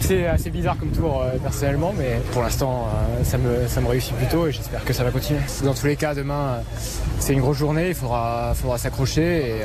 c'est 0.00 0.26
assez 0.26 0.50
bizarre 0.50 0.76
comme 0.78 0.90
tour 0.90 1.22
euh, 1.22 1.38
personnellement, 1.38 1.94
mais 1.96 2.20
pour 2.32 2.42
l'instant, 2.42 2.88
ça, 3.24 3.38
me, 3.38 3.66
ça 3.66 3.80
me 3.80 3.88
réussit 3.88 4.14
plutôt 4.14 4.46
et 4.46 4.52
j'espère 4.52 4.84
que 4.84 4.92
ça 4.92 5.02
va 5.02 5.10
continuer. 5.10 5.40
Dans 5.64 5.74
tous 5.74 5.86
les 5.86 5.96
cas, 5.96 6.14
demain, 6.14 6.58
c'est 7.18 7.32
une 7.32 7.40
grosse 7.40 7.56
journée. 7.56 7.88
Il 7.88 7.94
faudra, 7.94 8.52
faudra 8.54 8.76
s'accrocher 8.76 9.62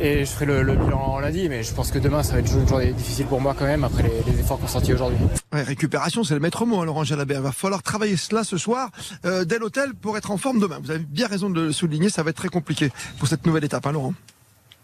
et, 0.00 0.24
je 0.24 0.30
ferai 0.30 0.46
le, 0.46 0.62
le, 0.62 0.76
bilan 0.76 1.18
lundi. 1.18 1.48
Mais 1.48 1.64
je 1.64 1.74
pense 1.74 1.90
que 1.90 1.98
demain, 1.98 2.22
ça 2.22 2.34
va 2.34 2.38
être 2.38 2.52
une 2.52 2.68
journée 2.68 2.92
difficile 2.92 3.26
pour 3.26 3.40
moi 3.40 3.56
quand 3.58 3.66
même 3.66 3.82
après 3.82 4.04
les, 4.04 4.32
les 4.32 4.40
efforts 4.40 4.60
qu'on 4.60 4.68
sortis 4.68 4.94
aujourd'hui. 4.94 5.18
Récupération, 5.52 6.22
c'est 6.22 6.34
le 6.34 6.40
maître 6.40 6.64
mot, 6.64 6.80
hein, 6.80 6.84
Laurent 6.84 7.02
Jalabert. 7.02 7.40
Il 7.40 7.42
va 7.42 7.50
falloir 7.50 7.82
travailler 7.82 8.16
cela 8.16 8.44
ce 8.44 8.56
soir 8.56 8.90
euh, 9.24 9.44
dès 9.44 9.58
l'hôtel 9.58 9.94
pour 9.94 10.16
être 10.16 10.30
en 10.30 10.36
forme 10.36 10.60
demain. 10.60 10.78
Vous 10.80 10.92
avez 10.92 11.00
bien 11.00 11.26
raison 11.26 11.50
de 11.50 11.60
le 11.60 11.72
souligner, 11.72 12.08
ça 12.08 12.22
va 12.22 12.30
être 12.30 12.36
très 12.36 12.48
compliqué 12.48 12.92
pour 13.18 13.26
cette 13.26 13.44
nouvelle 13.44 13.64
étape, 13.64 13.84
hein, 13.84 13.92
Laurent. 13.92 14.14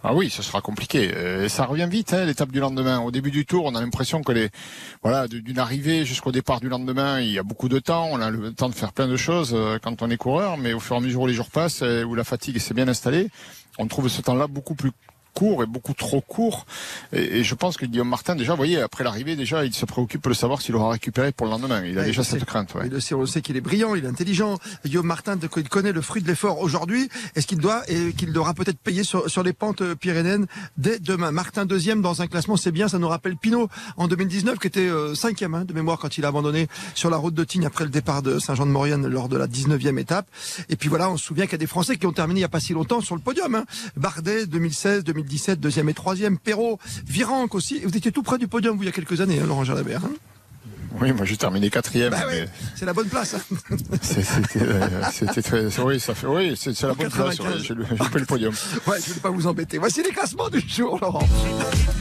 Ah 0.02 0.12
oui, 0.12 0.28
ce 0.28 0.42
sera 0.42 0.60
compliqué. 0.60 1.12
Euh, 1.14 1.48
ça 1.48 1.66
revient 1.66 1.86
vite, 1.88 2.12
hein, 2.12 2.24
l'étape 2.24 2.50
du 2.50 2.58
lendemain. 2.58 2.98
Au 2.98 3.12
début 3.12 3.30
du 3.30 3.46
tour, 3.46 3.64
on 3.64 3.76
a 3.76 3.80
l'impression 3.80 4.22
que 4.22 4.32
les, 4.32 4.50
voilà, 5.02 5.28
d'une 5.28 5.58
arrivée 5.58 6.04
jusqu'au 6.04 6.32
départ 6.32 6.58
du 6.58 6.68
lendemain, 6.68 7.20
il 7.20 7.30
y 7.30 7.38
a 7.38 7.44
beaucoup 7.44 7.68
de 7.68 7.78
temps. 7.78 8.08
On 8.10 8.20
a 8.20 8.30
le 8.30 8.52
temps 8.52 8.68
de 8.68 8.74
faire 8.74 8.92
plein 8.92 9.06
de 9.06 9.16
choses 9.16 9.52
euh, 9.54 9.78
quand 9.80 10.02
on 10.02 10.10
est 10.10 10.16
coureur, 10.16 10.56
mais 10.56 10.72
au 10.72 10.80
fur 10.80 10.96
et 10.96 10.98
à 10.98 11.02
mesure 11.02 11.20
où 11.22 11.26
les 11.28 11.34
jours 11.34 11.50
passent, 11.50 11.82
où 11.82 12.14
la 12.16 12.24
fatigue 12.24 12.58
s'est 12.58 12.74
bien 12.74 12.88
installée, 12.88 13.30
on 13.78 13.86
trouve 13.86 14.08
ce 14.08 14.20
temps-là 14.20 14.48
beaucoup 14.48 14.74
plus 14.74 14.90
court 15.36 15.62
et 15.62 15.66
beaucoup 15.66 15.92
trop 15.92 16.22
court. 16.22 16.66
Et, 17.12 17.44
je 17.44 17.54
pense 17.54 17.76
que 17.76 17.84
Guillaume 17.84 18.08
Martin, 18.08 18.34
déjà, 18.34 18.52
vous 18.52 18.56
voyez, 18.56 18.80
après 18.80 19.04
l'arrivée, 19.04 19.36
déjà, 19.36 19.66
il 19.66 19.74
se 19.74 19.84
préoccupe 19.84 20.26
de 20.26 20.34
savoir 20.34 20.62
s'il 20.62 20.74
aura 20.74 20.90
récupéré 20.90 21.30
pour 21.30 21.46
le 21.46 21.52
lendemain. 21.52 21.84
Il 21.84 21.98
a 21.98 22.04
déjà 22.04 22.24
cette 22.24 22.46
crainte. 22.46 22.74
Ouais. 22.74 22.86
Il 22.86 22.92
le 22.92 23.00
sait, 23.00 23.14
on 23.14 23.26
sait 23.26 23.42
qu'il 23.42 23.56
est 23.56 23.60
brillant, 23.60 23.94
il 23.94 24.04
est 24.04 24.08
intelligent. 24.08 24.58
Guillaume 24.84 25.06
Martin, 25.06 25.38
il 25.38 25.68
connaît 25.68 25.92
le 25.92 26.00
fruit 26.00 26.22
de 26.22 26.26
l'effort 26.26 26.60
aujourd'hui. 26.60 27.10
Est-ce 27.34 27.46
qu'il 27.46 27.58
doit 27.58 27.82
et 27.88 28.14
qu'il 28.14 28.32
devra 28.32 28.54
peut-être 28.54 28.78
payer 28.78 29.04
sur, 29.04 29.28
sur 29.28 29.42
les 29.42 29.52
pentes 29.52 29.82
euh, 29.82 29.94
pyrénéennes 29.94 30.46
dès 30.78 30.98
demain? 30.98 31.30
Martin 31.32 31.66
deuxième 31.66 32.00
dans 32.00 32.22
un 32.22 32.26
classement, 32.28 32.56
c'est 32.56 32.72
bien. 32.72 32.88
Ça 32.88 32.98
nous 32.98 33.08
rappelle 33.08 33.36
Pinot 33.36 33.68
en 33.98 34.08
2019 34.08 34.58
qui 34.58 34.66
était 34.68 34.80
euh, 34.88 35.14
cinquième 35.14 35.54
hein, 35.54 35.64
de 35.66 35.74
mémoire 35.74 35.98
quand 35.98 36.16
il 36.16 36.24
a 36.24 36.28
abandonné 36.28 36.66
sur 36.94 37.10
la 37.10 37.18
route 37.18 37.34
de 37.34 37.44
Tignes 37.44 37.66
après 37.66 37.84
le 37.84 37.90
départ 37.90 38.22
de 38.22 38.38
Saint-Jean-de-Maurienne 38.38 39.06
lors 39.06 39.28
de 39.28 39.36
la 39.36 39.46
19e 39.46 39.98
étape. 39.98 40.28
Et 40.70 40.76
puis 40.76 40.88
voilà, 40.88 41.10
on 41.10 41.18
se 41.18 41.26
souvient 41.26 41.44
qu'il 41.44 41.52
y 41.52 41.56
a 41.56 41.58
des 41.58 41.66
Français 41.66 41.98
qui 41.98 42.06
ont 42.06 42.12
terminé 42.12 42.38
il 42.38 42.42
n'y 42.42 42.44
a 42.44 42.48
pas 42.48 42.60
si 42.60 42.72
longtemps 42.72 43.00
sur 43.02 43.16
le 43.16 43.20
podium. 43.20 43.54
Hein. 43.54 43.64
Bardet 43.96 44.46
2016, 44.46 45.04
2017 45.04 45.25
2017, 45.26 45.60
deuxième 45.60 45.88
et 45.88 45.94
troisième. 45.94 46.38
Perrault, 46.38 46.78
Virenque 47.06 47.54
aussi. 47.54 47.80
Vous 47.80 47.96
étiez 47.96 48.12
tout 48.12 48.22
près 48.22 48.38
du 48.38 48.48
podium, 48.48 48.76
vous, 48.76 48.82
il 48.82 48.86
y 48.86 48.88
a 48.88 48.92
quelques 48.92 49.20
années, 49.20 49.40
hein, 49.40 49.46
Laurent 49.46 49.64
Jalabert. 49.64 50.04
Hein 50.04 50.12
oui, 50.98 51.12
moi 51.12 51.26
j'ai 51.26 51.36
terminé 51.36 51.68
quatrième. 51.68 52.10
Bah 52.10 52.22
oui, 52.26 52.44
c'est 52.74 52.86
la 52.86 52.94
bonne 52.94 53.08
place. 53.08 53.34
Hein. 53.34 53.76
C'était 55.10 55.42
très. 55.42 55.80
Oui, 55.82 56.00
ça 56.00 56.14
fait. 56.14 56.26
Oui, 56.26 56.56
c'est 56.56 56.80
la 56.82 56.94
bonne 56.94 57.10
place. 57.10 57.36
J'ai 57.60 57.74
loupé 57.74 58.18
le 58.18 58.24
podium. 58.24 58.54
Ouais, 58.86 58.96
je 59.04 59.10
ne 59.10 59.14
vais 59.14 59.20
pas 59.20 59.28
vous 59.28 59.46
embêter. 59.46 59.76
Voici 59.76 60.02
les 60.02 60.10
classements 60.10 60.48
du 60.48 60.60
jour, 60.60 60.98
Laurent. 60.98 61.26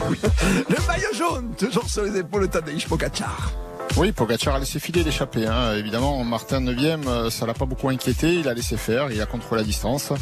le 0.00 0.86
maillot 0.86 1.12
jaune, 1.12 1.54
toujours 1.58 1.90
sur 1.90 2.04
les 2.04 2.20
épaules 2.20 2.42
de 2.42 2.46
Tadej 2.46 2.86
Pogacar. 2.86 3.52
Oui, 3.98 4.12
Pogacar 4.12 4.54
a 4.54 4.60
laissé 4.60 4.78
filer 4.78 5.02
l'échappée. 5.02 5.46
Hein. 5.46 5.74
Évidemment, 5.74 6.22
Martin 6.24 6.60
9e, 6.60 7.06
euh, 7.06 7.30
ça 7.30 7.44
l'a 7.44 7.54
pas 7.54 7.66
beaucoup 7.66 7.88
inquiété. 7.88 8.34
Il 8.34 8.48
a 8.48 8.54
laissé 8.54 8.76
faire, 8.76 9.10
il 9.10 9.20
a 9.20 9.26
contrôlé 9.26 9.60
la 9.60 9.66
distance. 9.66 10.12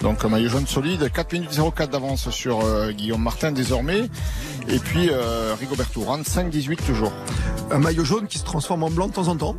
Donc 0.00 0.24
un 0.24 0.28
maillot 0.28 0.48
jaune 0.48 0.66
solide, 0.66 1.10
4 1.12 1.32
minutes 1.32 1.60
04 1.74 1.90
d'avance 1.90 2.30
sur 2.30 2.60
euh, 2.60 2.92
Guillaume 2.92 3.22
Martin 3.22 3.50
désormais. 3.50 4.08
Et 4.68 4.78
puis 4.78 5.10
euh, 5.10 5.54
Rigoberto 5.58 6.02
Urán, 6.02 6.22
5-18 6.22 6.76
toujours. 6.86 7.12
Un 7.70 7.78
maillot 7.78 8.04
jaune 8.04 8.26
qui 8.26 8.38
se 8.38 8.44
transforme 8.44 8.84
en 8.84 8.90
blanc 8.90 9.08
de 9.08 9.12
temps 9.12 9.28
en 9.28 9.36
temps 9.36 9.56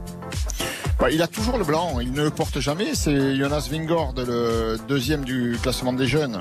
bah, 0.99 1.09
il 1.09 1.21
a 1.21 1.27
toujours 1.27 1.57
le 1.57 1.63
blanc, 1.63 1.99
il 2.01 2.11
ne 2.11 2.23
le 2.23 2.29
porte 2.29 2.59
jamais. 2.59 2.93
C'est 2.93 3.37
Jonas 3.37 3.69
Vingord, 3.71 4.13
le 4.17 4.77
deuxième 4.89 5.23
du 5.23 5.57
classement 5.61 5.93
des 5.93 6.07
jeunes, 6.07 6.39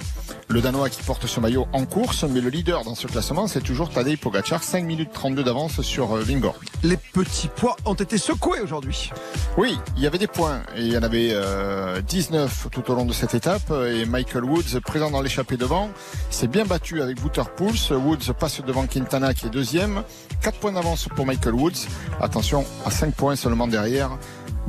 le 0.48 0.60
Danois 0.60 0.88
qui 0.90 1.00
porte 1.04 1.26
ce 1.26 1.38
maillot 1.38 1.68
en 1.72 1.84
course. 1.84 2.24
Mais 2.24 2.40
le 2.40 2.48
leader 2.48 2.82
dans 2.82 2.96
ce 2.96 3.06
classement, 3.06 3.46
c'est 3.46 3.60
toujours 3.60 3.88
Tadej 3.88 4.18
Pogacar, 4.18 4.64
5 4.64 4.84
minutes 4.84 5.10
32 5.12 5.44
d'avance 5.44 5.80
sur 5.82 6.16
euh, 6.16 6.22
Vingord. 6.22 6.56
Les 6.82 6.96
petits 6.96 7.46
poids 7.46 7.76
ont 7.84 7.94
été 7.94 8.18
secoués 8.18 8.60
aujourd'hui. 8.60 9.12
Oui, 9.56 9.78
il 9.96 10.02
y 10.02 10.08
avait 10.08 10.18
des 10.18 10.26
points. 10.26 10.62
Et 10.76 10.80
il 10.80 10.92
y 10.92 10.98
en 10.98 11.04
avait 11.04 11.34
19 12.02 12.66
euh, 12.66 12.68
tout 12.68 12.90
au 12.90 12.96
long 12.96 13.04
de 13.04 13.12
cette 13.12 13.34
étape. 13.34 13.70
Et 13.70 14.06
Michael 14.06 14.44
Woods, 14.44 14.80
présent 14.84 15.12
dans 15.12 15.22
l'échappée 15.22 15.56
devant, 15.56 15.88
s'est 16.30 16.48
bien 16.48 16.64
battu 16.64 17.00
avec 17.00 17.22
Wouterpools. 17.22 17.92
Woods 17.92 18.32
passe 18.38 18.60
devant 18.62 18.86
Quintana 18.86 19.34
qui 19.34 19.46
est 19.46 19.50
deuxième. 19.50 20.02
4 20.42 20.58
points 20.58 20.72
d'avance 20.72 21.08
pour 21.14 21.26
Michael 21.26 21.54
Woods. 21.54 21.86
Attention, 22.20 22.64
à 22.84 22.90
5 22.90 23.14
points 23.14 23.36
seulement 23.36 23.68
derrière. 23.68 24.18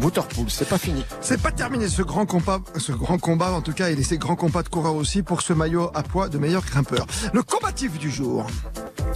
Waterpool, 0.02 0.50
c'est 0.50 0.68
pas 0.68 0.78
fini. 0.78 1.04
C'est 1.22 1.42
pas 1.42 1.52
terminé 1.52 1.88
ce 1.88 2.02
grand 2.02 2.26
combat, 2.26 2.62
ce 2.78 2.92
grand 2.92 3.18
combat 3.18 3.52
en 3.52 3.62
tout 3.62 3.74
cas, 3.74 3.90
et 3.90 4.04
ces 4.04 4.18
grands 4.18 4.36
combats 4.36 4.64
de 4.64 4.70
coureurs 4.70 4.96
aussi 4.96 5.24
pour 5.24 5.42
ce 5.42 5.54
maillot 5.54 5.92
à 5.94 6.04
poids 6.04 6.30
de 6.30 6.38
meilleur 6.38 6.64
grimpeur. 6.64 7.06
Le 7.34 7.44
combatif 7.44 7.98
du 8.00 8.10
jour. 8.10 8.48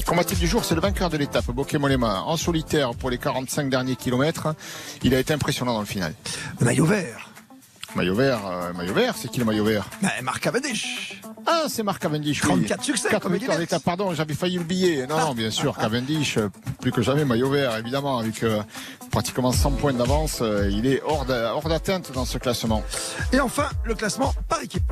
Combatif 0.05 0.39
du 0.39 0.47
jour, 0.47 0.65
c'est 0.65 0.75
le 0.75 0.81
vainqueur 0.81 1.09
de 1.09 1.17
l'étape, 1.17 1.49
Bokeh 1.51 1.77
Molema, 1.77 2.23
en 2.23 2.35
solitaire 2.37 2.95
pour 2.95 3.09
les 3.09 3.17
45 3.17 3.69
derniers 3.69 3.95
kilomètres. 3.95 4.55
Il 5.03 5.15
a 5.15 5.19
été 5.19 5.33
impressionnant 5.33 5.73
dans 5.73 5.79
le 5.79 5.85
final. 5.85 6.13
Le 6.59 6.65
maillot 6.65 6.85
vert. 6.85 7.29
Maillot 7.95 8.15
vert, 8.15 8.41
euh, 8.47 8.73
maillot 8.73 8.93
vert, 8.93 9.15
c'est 9.17 9.29
qui 9.29 9.39
le 9.39 9.45
maillot 9.45 9.65
vert? 9.65 9.87
Ben, 10.01 10.09
Marc 10.23 10.41
Cavendish. 10.41 11.21
Ah, 11.45 11.65
c'est 11.67 11.83
Marc 11.83 12.01
Cavendish. 12.01 12.41
34 12.41 12.83
succès. 12.83 13.07
4 13.09 13.29
victoires 13.29 13.57
d'étape, 13.57 13.83
pardon, 13.83 14.13
j'avais 14.13 14.33
failli 14.33 14.59
oublier. 14.59 15.05
Non, 15.07 15.17
non, 15.19 15.33
bien 15.33 15.51
sûr, 15.51 15.77
Cavendish, 15.77 16.37
euh, 16.37 16.49
plus 16.81 16.91
que 16.91 17.01
jamais 17.01 17.25
maillot 17.25 17.49
vert, 17.49 17.77
évidemment, 17.77 18.17
avec 18.17 18.43
euh, 18.43 18.61
pratiquement 19.11 19.51
100 19.51 19.71
points 19.71 19.93
d'avance. 19.93 20.41
il 20.71 20.85
est 20.87 21.01
hors 21.05 21.25
d'atteinte 21.25 22.11
dans 22.13 22.25
ce 22.25 22.37
classement. 22.37 22.83
Et 23.31 23.39
enfin, 23.39 23.69
le 23.85 23.95
classement 23.95 24.33
par 24.47 24.61
équipe. 24.61 24.91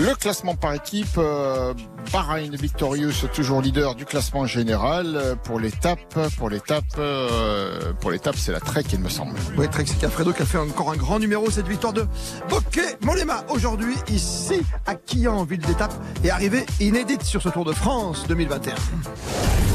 Le 0.00 0.14
classement 0.14 0.54
par 0.54 0.72
équipe, 0.72 1.18
euh, 1.18 1.74
Bahreïn 2.10 2.56
victorieuse, 2.56 3.28
toujours 3.34 3.60
leader 3.60 3.94
du 3.94 4.06
classement 4.06 4.46
général. 4.46 5.36
Pour 5.44 5.60
l'étape, 5.60 6.18
pour 6.38 6.48
l'étape, 6.48 6.84
euh, 6.96 7.92
pour 8.00 8.10
l'étape, 8.10 8.36
c'est 8.36 8.52
la 8.52 8.60
Trek, 8.60 8.84
il 8.94 9.00
me 9.00 9.10
semble. 9.10 9.36
Oui, 9.58 9.68
Trek, 9.68 9.84
c'est 9.86 9.98
Cafredo 9.98 10.32
qui 10.32 10.40
a 10.40 10.46
fait 10.46 10.56
encore 10.56 10.90
un 10.90 10.96
grand 10.96 11.18
numéro, 11.18 11.50
cette 11.50 11.68
victoire 11.68 11.92
de 11.92 12.06
Bokeh 12.48 12.96
Molema. 13.02 13.44
Aujourd'hui, 13.50 13.94
ici, 14.08 14.62
à 14.86 14.94
Quillan, 14.94 15.44
ville 15.44 15.60
d'étape, 15.60 15.92
est 16.24 16.30
arrivée 16.30 16.64
inédite 16.80 17.22
sur 17.22 17.42
ce 17.42 17.50
Tour 17.50 17.66
de 17.66 17.72
France 17.72 18.24
2021. 18.26 18.74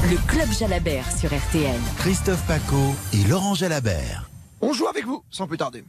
Le 0.10 0.18
Club 0.28 0.52
Jalabert 0.52 1.06
sur 1.16 1.30
RTL. 1.30 1.80
Christophe 2.00 2.42
Paco 2.48 2.96
et 3.14 3.24
Laurent 3.30 3.54
Jalabert. 3.54 4.28
On 4.60 4.74
joue 4.74 4.88
avec 4.88 5.06
vous, 5.06 5.24
sans 5.30 5.46
plus 5.46 5.58
tarder. 5.58 5.84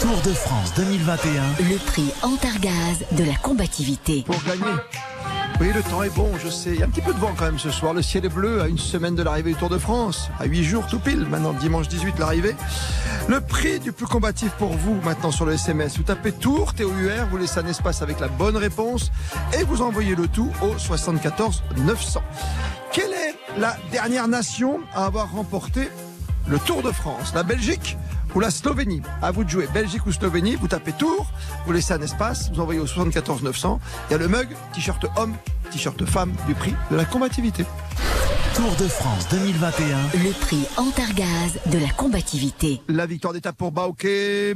Tour 0.00 0.20
de 0.22 0.32
France 0.32 0.74
2021. 0.74 1.30
Le 1.70 1.78
prix 1.78 2.12
Antargaz 2.22 3.04
de 3.12 3.24
la 3.24 3.34
combativité. 3.36 4.24
Pour 4.26 4.42
gagner. 4.44 4.74
Oui, 5.58 5.72
le 5.74 5.82
temps 5.82 6.02
est 6.02 6.14
bon, 6.14 6.30
je 6.42 6.50
sais. 6.50 6.70
Il 6.74 6.80
y 6.80 6.82
a 6.82 6.86
un 6.86 6.90
petit 6.90 7.00
peu 7.00 7.14
de 7.14 7.18
vent 7.18 7.32
quand 7.36 7.46
même 7.46 7.58
ce 7.58 7.70
soir. 7.70 7.94
Le 7.94 8.02
ciel 8.02 8.26
est 8.26 8.30
bleu 8.30 8.60
à 8.60 8.68
une 8.68 8.76
semaine 8.76 9.14
de 9.14 9.22
l'arrivée 9.22 9.52
du 9.52 9.58
Tour 9.58 9.70
de 9.70 9.78
France. 9.78 10.28
À 10.38 10.44
8 10.44 10.64
jours 10.64 10.86
tout 10.86 10.98
pile, 10.98 11.24
maintenant 11.30 11.54
dimanche 11.54 11.88
18 11.88 12.18
l'arrivée. 12.18 12.54
Le 13.28 13.40
prix 13.40 13.80
du 13.80 13.92
plus 13.92 14.06
combatif 14.06 14.50
pour 14.52 14.70
vous 14.70 15.00
maintenant 15.02 15.30
sur 15.30 15.46
le 15.46 15.54
SMS. 15.54 15.96
Vous 15.96 16.02
tapez 16.02 16.32
Tour, 16.32 16.74
T-O-U-R, 16.74 17.28
vous 17.30 17.38
laissez 17.38 17.60
un 17.60 17.66
espace 17.66 18.02
avec 18.02 18.20
la 18.20 18.28
bonne 18.28 18.56
réponse 18.56 19.10
et 19.58 19.64
vous 19.64 19.80
envoyez 19.80 20.14
le 20.14 20.28
tout 20.28 20.50
au 20.60 20.76
74 20.78 21.62
900. 21.78 22.22
Quelle 22.92 23.12
est 23.12 23.34
la 23.58 23.76
dernière 23.92 24.28
nation 24.28 24.80
à 24.94 25.06
avoir 25.06 25.32
remporté 25.32 25.88
le 26.48 26.58
Tour 26.58 26.82
de 26.82 26.90
France? 26.90 27.32
La 27.34 27.42
Belgique 27.42 27.96
ou 28.36 28.40
la 28.40 28.50
Slovénie. 28.50 29.00
À 29.22 29.30
vous 29.30 29.44
de 29.44 29.48
jouer. 29.48 29.66
Belgique 29.72 30.04
ou 30.06 30.12
Slovénie, 30.12 30.56
vous 30.56 30.68
tapez 30.68 30.92
Tour, 30.92 31.26
vous 31.64 31.72
laissez 31.72 31.94
un 31.94 32.02
espace, 32.02 32.50
vous 32.52 32.60
envoyez 32.60 32.78
au 32.78 32.86
74 32.86 33.42
900. 33.42 33.80
Il 34.08 34.12
y 34.12 34.14
a 34.14 34.18
le 34.18 34.28
mug, 34.28 34.48
t-shirt 34.74 35.04
homme, 35.16 35.34
t-shirt 35.72 36.04
femme 36.04 36.32
du 36.46 36.54
prix 36.54 36.74
de 36.90 36.96
la 36.96 37.06
combativité. 37.06 37.64
Tour 38.56 38.74
de 38.76 38.88
France 38.88 39.28
2021. 39.28 39.98
Le 40.24 40.32
prix 40.32 40.64
Antargaz 40.78 41.58
de 41.70 41.78
la 41.78 41.90
combativité. 41.90 42.80
La 42.88 43.04
victoire 43.04 43.34
d'étape 43.34 43.54
pour 43.54 43.70
Bauke 43.70 44.06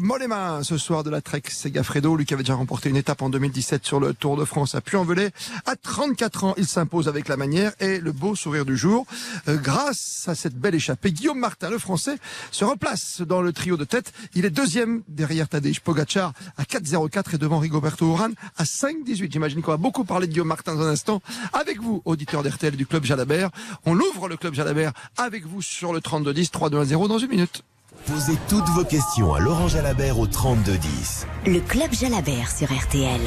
Molema 0.01 0.61
ce 0.63 0.79
soir 0.79 1.05
de 1.05 1.11
la 1.11 1.21
Trek 1.21 1.43
Segafredo, 1.47 2.17
lui 2.17 2.25
qui 2.25 2.33
avait 2.33 2.43
déjà 2.43 2.55
remporté 2.55 2.89
une 2.89 2.97
étape 2.97 3.21
en 3.21 3.29
2017 3.29 3.85
sur 3.85 4.01
le 4.01 4.15
Tour 4.15 4.39
de 4.39 4.47
France 4.47 4.75
à 4.75 4.81
Puy-en-Velay. 4.81 5.33
À 5.67 5.77
34 5.77 6.45
ans, 6.45 6.55
il 6.57 6.67
s'impose 6.67 7.09
avec 7.09 7.29
la 7.29 7.37
manière 7.37 7.73
et 7.79 8.01
le 8.01 8.13
beau 8.13 8.35
sourire 8.35 8.65
du 8.65 8.75
jour. 8.75 9.05
Euh, 9.49 9.59
grâce 9.59 10.25
à 10.29 10.35
cette 10.35 10.55
belle 10.55 10.77
échappée, 10.77 11.13
Guillaume 11.13 11.39
Martin, 11.39 11.69
le 11.69 11.79
français, 11.79 12.17
se 12.53 12.65
replace 12.65 13.21
dans 13.21 13.43
le 13.43 13.53
trio 13.53 13.77
de 13.77 13.85
tête. 13.85 14.15
Il 14.35 14.47
est 14.47 14.51
deuxième 14.51 15.03
derrière 15.09 15.47
Tadej 15.47 15.81
Pogacar 15.81 16.33
à 16.57 16.63
4,04 16.63 17.35
et 17.35 17.39
devant 17.39 17.59
Rigoberto 17.59 18.07
Urán 18.07 18.33
à 18.57 18.65
5,18. 18.65 19.31
J'imagine 19.31 19.61
qu'on 19.61 19.73
va 19.73 19.77
beaucoup 19.77 20.05
parler 20.05 20.27
de 20.27 20.33
Guillaume 20.33 20.49
Martin 20.49 20.75
dans 20.75 20.87
un 20.87 20.91
instant. 20.91 21.21
Avec 21.53 21.83
vous, 21.83 22.01
auditeur 22.07 22.43
d'RTL 22.43 22.77
du 22.77 22.87
Club 22.87 23.05
Jalabert. 23.05 23.51
On 23.90 23.90
ouvre 23.99 24.29
le 24.29 24.37
Club 24.37 24.55
Jalabert 24.55 24.93
avec 25.17 25.47
vous 25.47 25.63
sur 25.63 25.93
le 25.93 26.01
3210 26.01 26.51
3210 26.51 27.09
dans 27.09 27.19
une 27.19 27.31
minute. 27.31 27.63
Posez 28.07 28.39
toutes 28.49 28.69
vos 28.71 28.85
questions 28.85 29.35
à 29.35 29.41
Laurent 29.41 29.69
Jalabert 29.69 30.19
au 30.19 30.27
3210. 30.27 31.27
Le 31.47 31.61
Club 31.61 31.93
Jalabert 31.93 32.51
sur 32.51 32.69
RTL. 32.73 33.21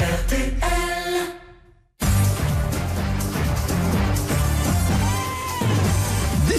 RTL. 0.00 0.77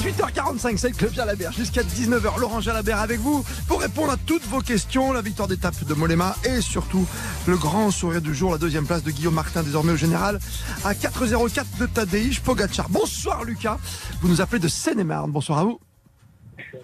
18h45, 0.10 0.78
c'est 0.78 0.90
le 0.90 0.96
Club 0.96 1.14
Jalabert. 1.14 1.52
Jusqu'à 1.52 1.84
19h, 1.84 2.40
Laurent 2.40 2.62
Jalabert 2.62 2.98
avec 2.98 3.20
vous 3.20 3.46
pour 3.68 3.80
répondre 3.80 4.12
à 4.12 4.18
toutes 4.18 4.44
vos 4.46 4.60
questions. 4.60 5.14
La 5.14 5.22
victoire 5.22 5.48
d'étape 5.48 5.84
de 5.84 5.94
Molema 5.94 6.36
et 6.46 6.62
surtout 6.62 7.08
le 7.48 7.56
grand 7.58 7.92
sourire 7.92 8.22
du 8.22 8.34
jour, 8.34 8.52
la 8.52 8.58
deuxième 8.58 8.88
place 8.88 9.04
de 9.04 9.12
Guillaume 9.12 9.36
Martin, 9.36 9.62
désormais 9.62 9.92
au 9.92 9.98
général, 9.98 10.40
à 10.84 10.94
4,04 10.94 11.80
de 11.80 11.86
Tadej 11.86 12.42
Pogacar. 12.42 12.90
Bonsoir 12.90 13.44
Lucas, 13.44 13.78
vous 14.22 14.30
nous 14.30 14.42
appelez 14.42 14.60
de 14.60 14.68
Seine-et-Marne. 14.68 15.30
Bonsoir 15.30 15.60
à 15.60 15.64
vous. 15.64 15.80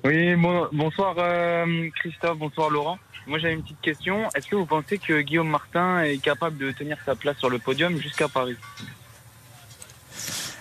Oui, 0.04 0.36
bonsoir 0.72 1.16
euh, 1.18 1.90
Christophe, 1.96 2.38
bonsoir 2.38 2.70
Laurent. 2.70 3.00
Moi 3.26 3.40
j'avais 3.40 3.56
une 3.56 3.64
petite 3.64 3.82
question. 3.82 4.30
Est-ce 4.36 4.48
que 4.48 4.56
vous 4.56 4.68
pensez 4.68 5.00
que 5.00 5.22
Guillaume 5.22 5.50
Martin 5.50 6.04
est 6.04 6.22
capable 6.22 6.58
de 6.58 6.72
tenir 6.72 6.98
sa 7.04 7.16
place 7.16 7.38
sur 7.40 7.50
le 7.50 7.58
podium 7.58 8.00
jusqu'à 8.00 8.28
Paris? 8.28 8.58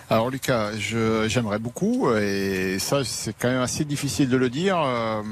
Alors 0.09 0.29
Lucas, 0.29 0.71
j'aimerais 0.77 1.57
beaucoup, 1.57 2.11
et 2.13 2.77
ça 2.79 3.03
c'est 3.03 3.33
quand 3.33 3.49
même 3.49 3.61
assez 3.61 3.85
difficile 3.85 4.29
de 4.29 4.37
le 4.37 4.49
dire, 4.49 4.77
euh, 4.77 5.23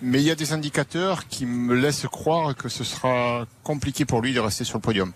mais 0.00 0.20
il 0.20 0.24
y 0.24 0.30
a 0.30 0.34
des 0.34 0.52
indicateurs 0.54 1.28
qui 1.28 1.44
me 1.44 1.74
laissent 1.74 2.06
croire 2.06 2.56
que 2.56 2.70
ce 2.70 2.84
sera 2.84 3.46
compliqué 3.64 4.06
pour 4.06 4.22
lui 4.22 4.32
de 4.32 4.40
rester 4.40 4.64
sur 4.64 4.78
le 4.78 4.82
podium. 4.82 5.12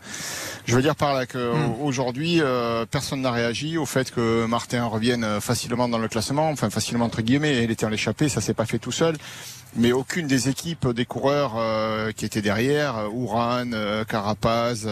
Je 0.67 0.77
veux 0.77 0.83
dire 0.83 0.97
par 0.97 1.15
là 1.15 1.27
qu'aujourd'hui, 1.27 2.39
hmm. 2.39 2.45
euh, 2.45 2.87
personne 2.87 3.23
n'a 3.23 3.31
réagi 3.31 3.79
au 3.79 3.87
fait 3.87 4.11
que 4.11 4.47
Martin 4.47 4.85
revienne 4.85 5.41
facilement 5.41 5.89
dans 5.89 5.99
le 5.99 6.09
classement, 6.09 6.51
enfin 6.51 6.71
facilement 6.71 7.07
entre 7.07 7.23
guillemets, 7.23 7.65
il 7.65 7.71
était 7.71 7.87
en 7.87 7.89
l'échappée, 7.89 8.29
ça 8.29 8.41
s'est 8.41 8.55
pas 8.55 8.67
fait 8.67 8.79
tout 8.79 8.93
seul 8.93 9.17
mais 9.75 9.93
aucune 9.93 10.27
des 10.27 10.49
équipes 10.49 10.89
des 10.89 11.05
coureurs 11.05 11.55
euh, 11.57 12.13
qui 12.13 12.25
étaient 12.25 12.43
derrière, 12.43 12.99
euh, 12.99 13.09
Ouran, 13.09 13.73
euh, 13.73 14.05
Carapaz, 14.05 14.87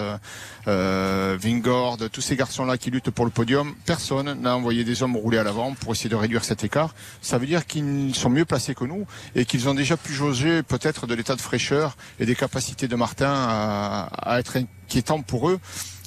euh, 0.66 1.38
Vingord, 1.40 1.98
tous 2.12 2.20
ces 2.20 2.36
garçons-là 2.36 2.78
qui 2.78 2.90
luttent 2.90 3.10
pour 3.10 3.24
le 3.24 3.30
podium, 3.30 3.74
personne 3.84 4.40
n'a 4.40 4.56
envoyé 4.56 4.84
des 4.84 5.02
hommes 5.02 5.16
rouler 5.16 5.38
à 5.38 5.44
l'avant 5.44 5.74
pour 5.74 5.92
essayer 5.92 6.10
de 6.10 6.16
réduire 6.16 6.44
cet 6.44 6.64
écart. 6.64 6.94
Ça 7.20 7.38
veut 7.38 7.46
dire 7.46 7.66
qu'ils 7.66 8.14
sont 8.14 8.30
mieux 8.30 8.44
placés 8.44 8.74
que 8.74 8.84
nous 8.84 9.06
et 9.34 9.44
qu'ils 9.44 9.68
ont 9.68 9.74
déjà 9.74 9.96
pu 9.96 10.12
jauger 10.12 10.62
peut-être 10.62 11.06
de 11.06 11.14
l'état 11.14 11.36
de 11.36 11.40
fraîcheur 11.40 11.96
et 12.18 12.26
des 12.26 12.34
capacités 12.34 12.88
de 12.88 12.96
Martin 12.96 13.32
à, 13.32 14.08
à 14.12 14.38
être 14.38 14.56
inquiétant 14.90 15.22
pour 15.22 15.48
eux. 15.50 15.60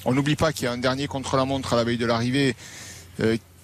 On 0.04 0.12
n'oublie 0.12 0.36
pas 0.36 0.52
qu'il 0.52 0.64
y 0.64 0.68
a 0.68 0.72
un 0.72 0.76
dernier 0.78 1.06
contre-la-montre 1.06 1.72
à 1.72 1.76
la 1.76 1.84
veille 1.84 1.96
de 1.96 2.04
l'arrivée 2.04 2.54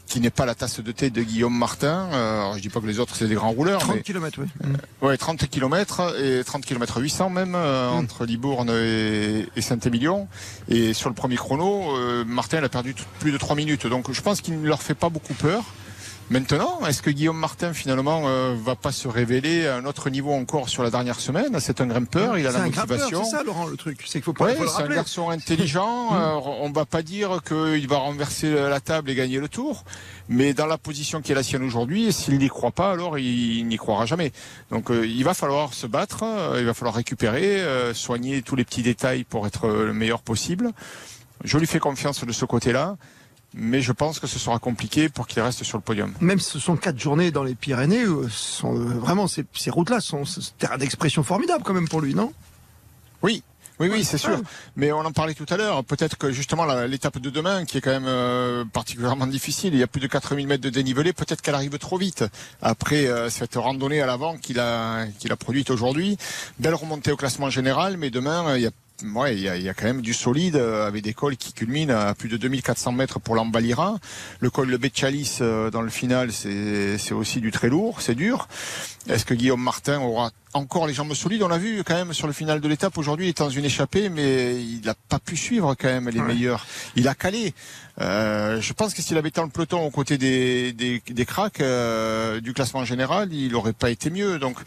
qui 0.06 0.18
n'est 0.20 0.30
pas 0.30 0.44
la 0.46 0.54
tasse 0.56 0.80
de 0.80 0.90
thé 0.90 1.10
de 1.10 1.22
Guillaume 1.22 1.56
Martin. 1.56 2.08
Euh, 2.12 2.40
alors, 2.40 2.56
je 2.56 2.62
dis 2.62 2.68
pas 2.68 2.80
que 2.80 2.86
les 2.86 2.98
autres 2.98 3.14
c'est 3.14 3.28
des 3.28 3.34
grands 3.36 3.50
rouleurs. 3.52 3.80
30 3.80 4.02
km, 4.02 4.40
oui. 4.40 4.46
Ouais, 5.02 5.16
30 5.16 5.48
km 5.48 6.16
et 6.20 6.42
30 6.42 6.64
km 6.64 7.00
800 7.00 7.30
même 7.30 7.54
euh, 7.54 7.90
Mm. 7.90 7.98
entre 7.98 8.24
Libourne 8.24 8.70
et, 8.70 9.46
et 9.54 9.60
Saint-Émilion. 9.60 10.26
Et 10.68 10.94
sur 10.94 11.10
le 11.10 11.14
premier 11.14 11.36
chrono, 11.36 11.96
euh, 11.96 12.24
Martin 12.24 12.58
il 12.58 12.64
a 12.64 12.68
perdu 12.68 12.94
plus 13.20 13.30
de 13.30 13.38
3 13.38 13.54
minutes. 13.54 13.86
Donc 13.86 14.10
je 14.10 14.20
pense 14.22 14.40
qu'il 14.40 14.60
ne 14.60 14.66
leur 14.66 14.82
fait 14.82 14.94
pas 14.94 15.10
beaucoup 15.10 15.34
peur. 15.34 15.62
Maintenant, 16.30 16.86
est-ce 16.86 17.02
que 17.02 17.10
Guillaume 17.10 17.38
Martin 17.38 17.72
finalement 17.72 18.22
euh, 18.26 18.54
va 18.56 18.76
pas 18.76 18.92
se 18.92 19.08
révéler 19.08 19.66
à 19.66 19.76
un 19.76 19.84
autre 19.84 20.10
niveau 20.10 20.32
encore 20.32 20.68
sur 20.68 20.82
la 20.82 20.90
dernière 20.90 21.18
semaine? 21.18 21.58
C'est 21.60 21.80
un 21.80 21.86
grimpeur, 21.86 22.38
il 22.38 22.46
a 22.46 22.52
la 22.52 22.60
un 22.60 22.66
motivation. 22.66 23.24
c'est 23.24 23.30
ça, 23.30 23.42
Laurent, 23.42 23.66
le 23.66 23.76
truc. 23.76 24.00
C'est 24.06 24.20
qu'il 24.20 24.22
faut 24.22 24.32
pas 24.32 24.44
Ouais, 24.44 24.56
c'est 24.56 24.82
un 24.84 24.88
garçon 24.88 25.30
intelligent. 25.30 26.10
euh, 26.14 26.38
on 26.60 26.70
va 26.70 26.86
pas 26.86 27.02
dire 27.02 27.42
qu'il 27.42 27.88
va 27.88 27.98
renverser 27.98 28.52
la 28.52 28.80
table 28.80 29.10
et 29.10 29.14
gagner 29.14 29.38
le 29.38 29.48
tour, 29.48 29.84
mais 30.30 30.54
dans 30.54 30.66
la 30.66 30.78
position 30.78 31.20
qui 31.20 31.32
est 31.32 31.34
la 31.34 31.42
sienne 31.42 31.64
aujourd'hui, 31.64 32.12
s'il 32.12 32.38
n'y 32.38 32.48
croit 32.48 32.70
pas, 32.70 32.92
alors 32.92 33.18
il, 33.18 33.66
n'y 33.66 33.76
croira 33.76 34.06
jamais. 34.06 34.32
Donc 34.70 34.90
euh, 34.90 35.04
il 35.04 35.24
va 35.24 35.34
falloir 35.34 35.74
se 35.74 35.88
battre, 35.88 36.22
euh, 36.22 36.60
il 36.60 36.66
va 36.66 36.72
falloir 36.72 36.94
récupérer, 36.94 37.60
euh, 37.60 37.92
soigner 37.94 38.40
tous 38.42 38.54
les 38.54 38.64
petits 38.64 38.82
détails 38.82 39.24
pour 39.24 39.48
être 39.48 39.68
le 39.68 39.92
meilleur 39.92 40.22
possible. 40.22 40.70
Je 41.42 41.58
lui 41.58 41.66
fais 41.66 41.80
confiance 41.80 42.24
de 42.24 42.32
ce 42.32 42.44
côté-là, 42.44 42.96
mais 43.54 43.82
je 43.82 43.92
pense 43.92 44.20
que 44.20 44.26
ce 44.26 44.38
sera 44.38 44.58
compliqué 44.58 45.08
pour 45.08 45.26
qu'il 45.26 45.42
reste 45.42 45.64
sur 45.64 45.78
le 45.78 45.82
podium. 45.82 46.12
Même 46.20 46.38
si 46.38 46.50
ce 46.50 46.58
sont 46.58 46.76
quatre 46.76 46.98
journées 46.98 47.30
dans 47.30 47.42
les 47.42 47.54
Pyrénées, 47.54 48.04
euh, 48.04 48.28
sont, 48.28 48.76
euh, 48.76 48.84
vraiment 48.84 49.26
ces, 49.26 49.44
ces 49.54 49.70
routes-là 49.70 50.00
sont 50.00 50.22
terrain 50.58 50.78
d'expression 50.78 51.22
formidable 51.22 51.64
quand 51.64 51.74
même 51.74 51.88
pour 51.88 52.00
lui, 52.00 52.14
non? 52.14 52.32
Oui. 53.22 53.42
Oui, 53.80 53.88
oui, 53.90 54.04
c'est 54.04 54.18
sûr. 54.18 54.38
Mais 54.76 54.92
on 54.92 54.98
en 54.98 55.10
parlait 55.10 55.32
tout 55.32 55.46
à 55.48 55.56
l'heure. 55.56 55.82
Peut-être 55.84 56.18
que 56.18 56.30
justement 56.30 56.66
l'étape 56.84 57.18
de 57.18 57.30
demain, 57.30 57.64
qui 57.64 57.78
est 57.78 57.80
quand 57.80 57.90
même 57.90 58.04
euh, 58.06 58.62
particulièrement 58.70 59.26
difficile, 59.26 59.72
il 59.72 59.80
y 59.80 59.82
a 59.82 59.86
plus 59.86 60.02
de 60.02 60.06
4000 60.06 60.46
mètres 60.46 60.62
de 60.62 60.68
dénivelé, 60.68 61.14
peut-être 61.14 61.40
qu'elle 61.40 61.54
arrive 61.54 61.78
trop 61.78 61.96
vite. 61.96 62.22
Après 62.60 63.06
euh, 63.06 63.30
cette 63.30 63.54
randonnée 63.54 64.02
à 64.02 64.06
l'avant 64.06 64.36
qu'il 64.36 64.60
a, 64.60 65.06
qu'il 65.18 65.32
a 65.32 65.36
produite 65.36 65.70
aujourd'hui, 65.70 66.18
belle 66.58 66.74
remontée 66.74 67.10
au 67.10 67.16
classement 67.16 67.48
général, 67.48 67.96
mais 67.96 68.10
demain, 68.10 68.48
euh, 68.48 68.58
il 68.58 68.62
y 68.64 68.66
a 68.66 68.70
Ouais, 69.14 69.34
il 69.34 69.40
y, 69.42 69.48
a, 69.48 69.56
y 69.56 69.68
a 69.68 69.74
quand 69.74 69.86
même 69.86 70.02
du 70.02 70.12
solide 70.12 70.56
euh, 70.56 70.86
avec 70.86 71.02
des 71.02 71.14
cols 71.14 71.36
qui 71.36 71.52
culminent 71.52 71.94
à 71.96 72.14
plus 72.14 72.28
de 72.28 72.36
2400 72.36 72.92
mètres 72.92 73.18
pour 73.18 73.34
l'Ambalira. 73.34 73.98
Le 74.40 74.50
col 74.50 74.70
de 74.70 74.76
Betchalis 74.76 75.38
euh, 75.40 75.70
dans 75.70 75.80
le 75.82 75.88
final, 75.90 76.32
c'est 76.32 77.12
aussi 77.12 77.40
du 77.40 77.50
très 77.50 77.68
lourd, 77.68 78.00
c'est 78.02 78.14
dur. 78.14 78.48
Est-ce 79.08 79.24
que 79.24 79.32
Guillaume 79.34 79.62
Martin 79.62 80.00
aura 80.00 80.30
encore 80.52 80.86
les 80.86 80.92
jambes 80.92 81.14
solides? 81.14 81.42
On 81.42 81.48
l'a 81.48 81.56
vu 81.58 81.82
quand 81.84 81.94
même 81.94 82.12
sur 82.12 82.26
le 82.26 82.32
final 82.34 82.60
de 82.60 82.68
l'étape 82.68 82.98
aujourd'hui, 82.98 83.26
il 83.26 83.28
est 83.30 83.38
dans 83.38 83.48
une 83.48 83.64
échappée, 83.64 84.10
mais 84.10 84.56
il 84.62 84.82
n'a 84.84 84.94
pas 85.08 85.18
pu 85.18 85.36
suivre 85.36 85.74
quand 85.74 85.88
même 85.88 86.08
les 86.10 86.20
Ouais. 86.20 86.26
meilleurs. 86.34 86.66
Il 86.96 87.08
a 87.08 87.14
calé. 87.14 87.54
Euh, 88.00 88.60
je 88.60 88.72
pense 88.74 88.92
que 88.92 89.00
s'il 89.02 89.16
avait 89.16 89.28
été 89.30 89.40
dans 89.40 89.46
le 89.46 89.50
peloton 89.50 89.80
aux 89.84 89.90
côtés 89.90 90.18
des, 90.18 90.72
des, 90.72 91.02
des 91.06 91.24
cracks 91.24 91.60
euh, 91.60 92.40
du 92.40 92.52
classement 92.52 92.84
général, 92.84 93.32
il 93.32 93.52
n'aurait 93.52 93.72
pas 93.72 93.90
été 93.90 94.10
mieux. 94.10 94.38
Donc 94.38 94.58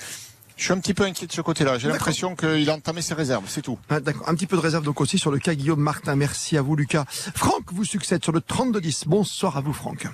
je 0.64 0.68
suis 0.68 0.74
un 0.74 0.80
petit 0.80 0.94
peu 0.94 1.04
inquiet 1.04 1.28
de 1.28 1.32
ce 1.34 1.42
côté-là. 1.42 1.78
J'ai 1.78 1.90
l'impression 1.90 2.38
qu'il 2.38 2.70
a 2.70 2.74
entamé 2.74 3.02
ses 3.02 3.14
réserves, 3.14 3.44
c'est 3.48 3.62
tout. 3.62 3.78
Ah, 3.90 4.00
D'accord. 4.00 4.30
Un 4.30 4.34
petit 4.34 4.48
peu 4.48 4.56
de 4.56 4.62
réserve 4.62 4.86
donc 4.86 5.02
aussi 5.02 5.20
sur 5.20 5.30
le 5.30 5.38
cas 5.38 5.56
Guillaume 5.56 5.82
Martin. 5.82 6.16
Merci 6.16 6.58
à 6.58 6.62
vous, 6.62 6.78
Lucas. 6.78 7.04
Franck 7.10 7.74
vous 7.74 7.84
succède 7.84 8.24
sur 8.24 8.32
le 8.32 8.40
32-10. 8.40 9.10
Bonsoir 9.10 9.58
à 9.58 9.60
vous, 9.60 9.74
Franck. 9.74 10.08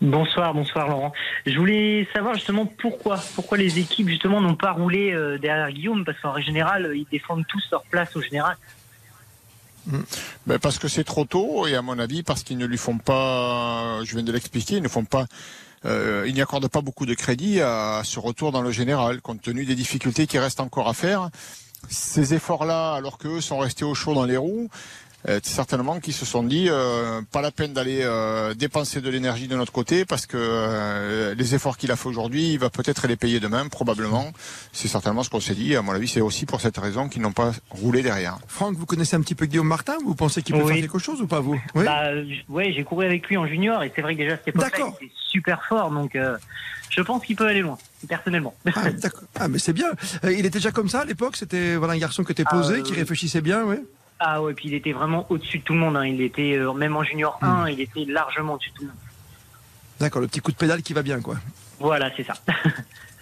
Bonsoir, 0.00 0.54
bonsoir 0.54 0.88
Laurent. 0.88 1.12
Je 1.44 1.58
voulais 1.58 2.08
savoir 2.14 2.36
justement 2.36 2.64
pourquoi, 2.64 3.20
pourquoi 3.34 3.58
les 3.58 3.80
équipes 3.80 4.08
justement 4.08 4.40
n'ont 4.40 4.54
pas 4.54 4.72
roulé 4.72 5.12
euh, 5.12 5.36
derrière 5.36 5.70
Guillaume, 5.70 6.06
parce 6.06 6.18
qu'en 6.20 6.40
général, 6.40 6.92
ils 6.94 7.06
défendent 7.12 7.46
tous 7.46 7.62
leur 7.70 7.82
place 7.82 8.16
au 8.16 8.22
général. 8.22 8.56
Ben 10.46 10.58
parce 10.58 10.78
que 10.78 10.88
c'est 10.88 11.04
trop 11.04 11.26
tôt 11.26 11.66
et 11.66 11.74
à 11.74 11.82
mon 11.82 11.98
avis 11.98 12.22
parce 12.22 12.44
qu'ils 12.44 12.56
ne 12.56 12.66
lui 12.66 12.78
font 12.78 12.96
pas, 12.96 13.98
je 14.04 14.14
viens 14.14 14.22
de 14.22 14.32
l'expliquer, 14.32 14.76
ils 14.76 14.82
ne 14.82 14.88
font 14.88 15.04
pas, 15.04 15.26
euh, 15.84 16.24
ils 16.26 16.34
n'y 16.34 16.42
accordent 16.42 16.68
pas 16.68 16.80
beaucoup 16.80 17.06
de 17.06 17.14
crédit 17.14 17.60
à 17.60 18.02
ce 18.04 18.20
retour 18.20 18.52
dans 18.52 18.62
le 18.62 18.70
général 18.70 19.20
compte 19.20 19.42
tenu 19.42 19.64
des 19.64 19.74
difficultés 19.74 20.26
qui 20.26 20.38
restent 20.38 20.60
encore 20.60 20.88
à 20.88 20.94
faire. 20.94 21.30
Ces 21.88 22.34
efforts-là, 22.34 22.94
alors 22.94 23.18
qu'eux 23.18 23.40
sont 23.40 23.58
restés 23.58 23.84
au 23.84 23.94
chaud 23.94 24.14
dans 24.14 24.24
les 24.24 24.36
roues, 24.36 24.68
certainement 25.42 26.00
qu'ils 26.00 26.12
se 26.14 26.24
sont 26.24 26.42
dit 26.42 26.66
euh, 26.68 27.20
pas 27.30 27.40
la 27.42 27.50
peine 27.50 27.72
d'aller 27.72 28.00
euh, 28.02 28.54
dépenser 28.54 29.00
de 29.00 29.08
l'énergie 29.08 29.48
de 29.48 29.56
notre 29.56 29.72
côté 29.72 30.04
parce 30.04 30.26
que 30.26 30.36
euh, 30.36 31.34
les 31.34 31.54
efforts 31.54 31.76
qu'il 31.76 31.90
a 31.92 31.96
fait 31.96 32.08
aujourd'hui, 32.08 32.52
il 32.52 32.58
va 32.58 32.70
peut-être 32.70 33.06
les 33.06 33.16
payer 33.16 33.38
demain, 33.40 33.68
probablement. 33.68 34.32
C'est 34.72 34.88
certainement 34.88 35.22
ce 35.22 35.30
qu'on 35.30 35.40
s'est 35.40 35.54
dit. 35.54 35.76
À 35.76 35.82
mon 35.82 35.92
avis, 35.92 36.08
c'est 36.08 36.20
aussi 36.20 36.46
pour 36.46 36.60
cette 36.60 36.76
raison 36.78 37.08
qu'ils 37.08 37.22
n'ont 37.22 37.32
pas 37.32 37.52
roulé 37.70 38.02
derrière. 38.02 38.38
Franck, 38.48 38.76
vous 38.76 38.86
connaissez 38.86 39.16
un 39.16 39.20
petit 39.20 39.34
peu 39.34 39.46
Guillaume 39.46 39.68
Martin? 39.68 39.94
Vous 40.04 40.14
pensez 40.14 40.42
qu'il 40.42 40.54
peut 40.56 40.62
Oui. 40.62 40.72
faire 40.72 40.82
quelque 40.82 40.98
chose 40.98 41.20
ou 41.20 41.26
pas 41.26 41.40
vous? 41.40 41.60
Oui. 41.74 41.84
Bah, 41.84 42.06
euh, 42.06 42.24
ouais, 42.48 42.72
j'ai 42.72 42.84
couru 42.84 43.06
avec 43.06 43.26
lui 43.28 43.36
en 43.36 43.46
junior 43.46 43.82
et 43.82 43.92
c'est 43.94 44.02
vrai 44.02 44.14
que 44.14 44.20
déjà 44.20 44.34
à 44.34 44.36
cette 44.38 44.48
époque-là, 44.48 44.70
D'accord. 44.70 44.96
il 45.00 45.06
était 45.06 45.14
super 45.30 45.64
fort, 45.64 45.90
donc 45.90 46.16
euh, 46.16 46.36
je 46.90 47.00
pense 47.00 47.24
qu'il 47.24 47.36
peut 47.36 47.46
aller 47.46 47.60
loin, 47.62 47.78
personnellement. 48.08 48.54
Ah, 48.74 48.90
d'accord. 48.90 49.22
Ah, 49.38 49.48
mais 49.48 49.58
c'est 49.58 49.72
bien. 49.72 49.86
Euh, 50.24 50.32
il 50.32 50.40
était 50.40 50.58
déjà 50.58 50.72
comme 50.72 50.88
ça 50.88 51.00
à 51.00 51.04
l'époque? 51.04 51.36
C'était 51.36 51.76
voilà, 51.76 51.94
un 51.94 51.98
garçon 51.98 52.24
qui 52.24 52.32
était 52.32 52.44
Ah, 52.46 52.50
posé, 52.56 52.74
euh, 52.74 52.82
qui 52.82 52.92
réfléchissait 52.92 53.40
bien, 53.40 53.62
oui 53.64 53.76
Ah 54.24 54.40
ouais, 54.42 54.54
puis 54.54 54.68
il 54.68 54.74
était 54.74 54.92
vraiment 54.92 55.26
au-dessus 55.30 55.58
de 55.58 55.64
tout 55.64 55.72
le 55.72 55.80
monde. 55.80 55.96
hein. 55.96 56.06
Il 56.06 56.20
était 56.20 56.52
euh, 56.56 56.72
même 56.72 56.96
en 56.96 57.02
junior 57.02 57.38
1, 57.42 57.68
il 57.70 57.80
était 57.80 58.04
largement 58.06 58.54
au-dessus 58.54 58.70
de 58.70 58.74
tout 58.76 58.82
le 58.82 58.88
monde. 58.88 58.96
D'accord, 60.00 60.20
le 60.22 60.28
petit 60.28 60.40
coup 60.40 60.52
de 60.52 60.56
pédale 60.56 60.82
qui 60.82 60.92
va 60.92 61.02
bien, 61.02 61.20
quoi. 61.20 61.36
Voilà, 61.80 62.10
c'est 62.16 62.24
ça. 62.24 62.34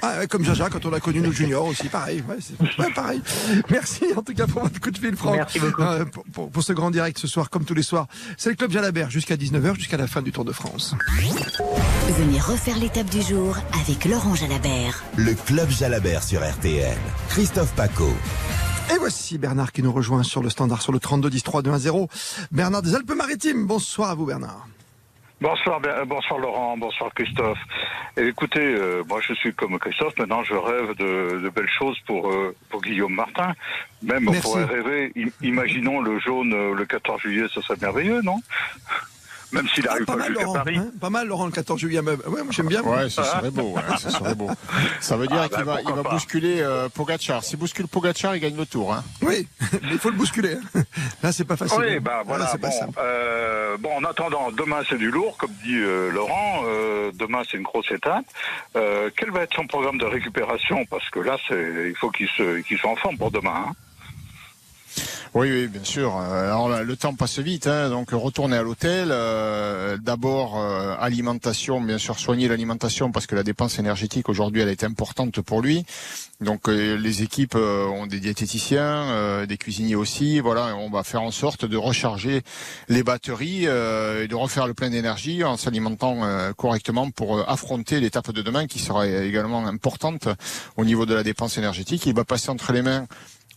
Ah, 0.02 0.20
ouais, 0.20 0.26
comme 0.28 0.42
Jaja, 0.42 0.70
quand 0.70 0.86
on 0.86 0.94
a 0.94 0.98
connu 1.00 1.20
nos 1.20 1.30
juniors 1.30 1.66
aussi, 1.66 1.90
pareil. 1.90 2.24
Ouais, 2.78 2.90
pareil. 2.94 3.20
Merci 3.68 4.06
en 4.16 4.22
tout 4.22 4.32
cas 4.32 4.46
pour 4.46 4.62
votre 4.62 4.80
coup 4.80 4.90
de 4.90 4.96
fil, 4.96 5.14
Franck. 5.14 5.34
Merci 5.36 5.60
beaucoup. 5.60 5.82
Euh, 5.82 6.06
pour, 6.06 6.24
pour- 6.32 6.50
pour 6.50 6.62
ce 6.62 6.72
grand 6.72 6.90
direct 6.90 7.18
ce 7.18 7.26
soir, 7.26 7.50
comme 7.50 7.66
tous 7.66 7.74
les 7.74 7.82
soirs. 7.82 8.06
C'est 8.38 8.48
le 8.48 8.56
Club 8.56 8.70
Jalabert 8.70 9.10
jusqu'à 9.10 9.36
19h, 9.36 9.74
jusqu'à 9.74 9.98
la 9.98 10.06
fin 10.06 10.22
du 10.22 10.32
Tour 10.32 10.46
de 10.46 10.52
France. 10.52 10.94
Venez 12.18 12.40
refaire 12.40 12.78
l'étape 12.78 13.10
du 13.10 13.20
jour 13.20 13.58
avec 13.78 14.06
Laurent 14.06 14.34
Jalabert. 14.34 15.04
Le 15.18 15.34
Club 15.34 15.68
Jalabert 15.68 16.22
sur 16.22 16.40
RTL. 16.50 16.96
Christophe 17.28 17.74
Paco. 17.74 18.08
Et 18.92 18.98
voici 18.98 19.38
Bernard 19.38 19.72
qui 19.72 19.82
nous 19.82 19.92
rejoint 19.92 20.22
sur 20.22 20.42
le 20.42 20.50
standard 20.50 20.82
sur 20.82 20.92
le 20.92 20.98
32 20.98 21.30
10 21.30 21.42
3 21.42 21.62
2 21.62 21.70
1 21.70 21.78
0. 21.78 22.08
Bernard 22.50 22.82
des 22.82 22.94
Alpes-Maritimes. 22.94 23.66
Bonsoir 23.66 24.10
à 24.10 24.14
vous, 24.14 24.26
Bernard. 24.26 24.66
Bonsoir, 25.40 25.80
Ben- 25.80 26.04
bonsoir 26.04 26.38
Laurent, 26.38 26.76
bonsoir 26.76 27.10
Christophe. 27.14 27.58
Et 28.18 28.26
écoutez, 28.26 28.60
euh, 28.60 29.02
moi 29.08 29.20
je 29.26 29.32
suis 29.32 29.54
comme 29.54 29.78
Christophe, 29.78 30.12
maintenant 30.18 30.42
je 30.44 30.52
rêve 30.52 30.94
de, 30.96 31.40
de 31.40 31.48
belles 31.48 31.70
choses 31.78 31.96
pour, 32.06 32.30
euh, 32.30 32.54
pour 32.68 32.82
Guillaume 32.82 33.14
Martin. 33.14 33.54
Même 34.02 34.28
on 34.28 34.32
pourrait 34.34 34.64
rêver, 34.64 35.12
imaginons 35.40 36.00
le 36.02 36.18
jaune 36.18 36.52
euh, 36.52 36.74
le 36.74 36.84
14 36.84 37.22
juillet, 37.22 37.46
ce 37.54 37.62
serait 37.62 37.78
merveilleux, 37.80 38.20
non? 38.20 38.36
Même 39.52 39.66
s'il 39.74 39.86
Ah, 39.88 39.92
arrive 39.92 40.04
pas 40.04 40.12
pas 40.12 40.18
mal, 40.18 40.32
Laurent. 40.32 40.52
Paris. 40.52 40.76
hein 40.78 40.86
pas 41.00 41.10
mal, 41.10 41.26
Laurent, 41.26 41.46
le 41.46 41.52
14 41.52 41.80
juillet. 41.80 42.02
même. 42.02 42.20
Ouais, 42.26 42.42
moi 42.42 42.50
j'aime 42.50 42.68
bien. 42.68 42.82
Ouais, 42.82 43.08
ce 43.10 43.22
serait 43.22 43.50
beau. 43.50 43.72
ouais, 43.74 43.82
ce 43.98 44.10
serait 44.10 44.34
beau. 44.34 44.50
Ça 45.00 45.16
veut 45.16 45.26
dire 45.26 45.40
Ah, 45.42 45.48
qu'il 45.48 45.64
bah, 45.64 45.74
va, 45.74 45.80
il 45.82 45.92
va 45.94 46.02
pas. 46.02 46.10
bousculer 46.10 46.60
euh, 46.60 46.88
Pogacar. 46.88 47.42
S'il 47.42 47.58
bouscule 47.58 47.88
Pogacar, 47.88 48.36
il 48.36 48.40
gagne 48.40 48.56
le 48.56 48.66
tour. 48.66 48.92
Hein. 48.94 49.02
Oui, 49.22 49.46
mais 49.72 49.78
il 49.92 49.98
faut 49.98 50.10
le 50.10 50.16
bousculer. 50.16 50.54
hein. 50.74 50.82
Là, 51.22 51.32
c'est 51.32 51.44
pas 51.44 51.56
facile. 51.56 51.78
Oui, 51.80 51.94
hein. 51.96 52.00
bah 52.00 52.18
Là, 52.18 52.22
voilà. 52.26 52.46
c'est 52.48 52.58
pas 52.58 52.68
Bon, 52.68 52.78
simple. 52.78 52.98
euh, 53.02 53.76
bon, 53.78 53.96
en 53.96 54.04
attendant, 54.04 54.50
demain 54.52 54.82
c'est 54.88 54.98
du 54.98 55.10
lourd, 55.10 55.36
comme 55.36 55.50
dit 55.64 55.74
euh, 55.76 56.10
Laurent. 56.10 56.62
Euh, 56.66 57.10
demain 57.14 57.42
c'est 57.50 57.56
une 57.56 57.62
grosse 57.64 57.90
étape. 57.90 58.24
Euh, 58.76 59.10
quel 59.16 59.30
va 59.30 59.42
être 59.42 59.54
son 59.54 59.66
programme 59.66 59.98
de 59.98 60.04
récupération? 60.04 60.84
Parce 60.90 61.08
que 61.10 61.18
là, 61.20 61.36
c'est, 61.48 61.88
il 61.88 61.96
faut 61.96 62.10
qu'il 62.10 62.28
se, 62.28 62.60
qu'il 62.60 62.78
soit 62.78 62.90
en 62.90 62.96
forme 62.96 63.18
pour 63.18 63.30
demain. 63.30 63.64
hein. 63.68 63.72
Oui, 65.32 65.48
oui, 65.48 65.68
bien 65.68 65.84
sûr. 65.84 66.16
Euh, 66.16 66.42
Alors 66.46 66.68
le 66.82 66.96
temps 66.96 67.14
passe 67.14 67.38
vite, 67.38 67.68
hein, 67.68 67.88
donc 67.88 68.10
retourner 68.10 68.56
à 68.56 68.62
l'hôtel. 68.62 69.10
euh, 69.12 69.96
D'abord 69.96 70.58
euh, 70.58 70.96
alimentation, 70.98 71.80
bien 71.80 71.98
sûr, 71.98 72.18
soigner 72.18 72.48
l'alimentation 72.48 73.12
parce 73.12 73.28
que 73.28 73.36
la 73.36 73.44
dépense 73.44 73.78
énergétique 73.78 74.28
aujourd'hui 74.28 74.60
elle 74.62 74.68
est 74.68 74.82
importante 74.82 75.40
pour 75.40 75.62
lui. 75.62 75.84
Donc 76.40 76.68
euh, 76.68 76.96
les 76.96 77.22
équipes 77.22 77.54
euh, 77.54 77.86
ont 77.86 78.08
des 78.08 78.18
diététiciens, 78.18 78.82
euh, 78.82 79.46
des 79.46 79.56
cuisiniers 79.56 79.94
aussi. 79.94 80.40
Voilà, 80.40 80.74
on 80.76 80.90
va 80.90 81.04
faire 81.04 81.22
en 81.22 81.30
sorte 81.30 81.64
de 81.64 81.76
recharger 81.76 82.42
les 82.88 83.04
batteries 83.04 83.66
et 83.66 84.26
de 84.26 84.34
refaire 84.34 84.66
le 84.66 84.74
plein 84.74 84.90
d'énergie 84.90 85.44
en 85.44 85.56
s'alimentant 85.56 86.22
correctement 86.56 87.10
pour 87.12 87.48
affronter 87.48 88.00
l'étape 88.00 88.32
de 88.32 88.42
demain 88.42 88.66
qui 88.66 88.80
sera 88.80 89.06
également 89.06 89.64
importante 89.66 90.26
au 90.76 90.84
niveau 90.84 91.06
de 91.06 91.14
la 91.14 91.22
dépense 91.22 91.56
énergétique. 91.56 92.04
Il 92.06 92.14
va 92.14 92.24
passer 92.24 92.50
entre 92.50 92.72
les 92.72 92.82
mains 92.82 93.06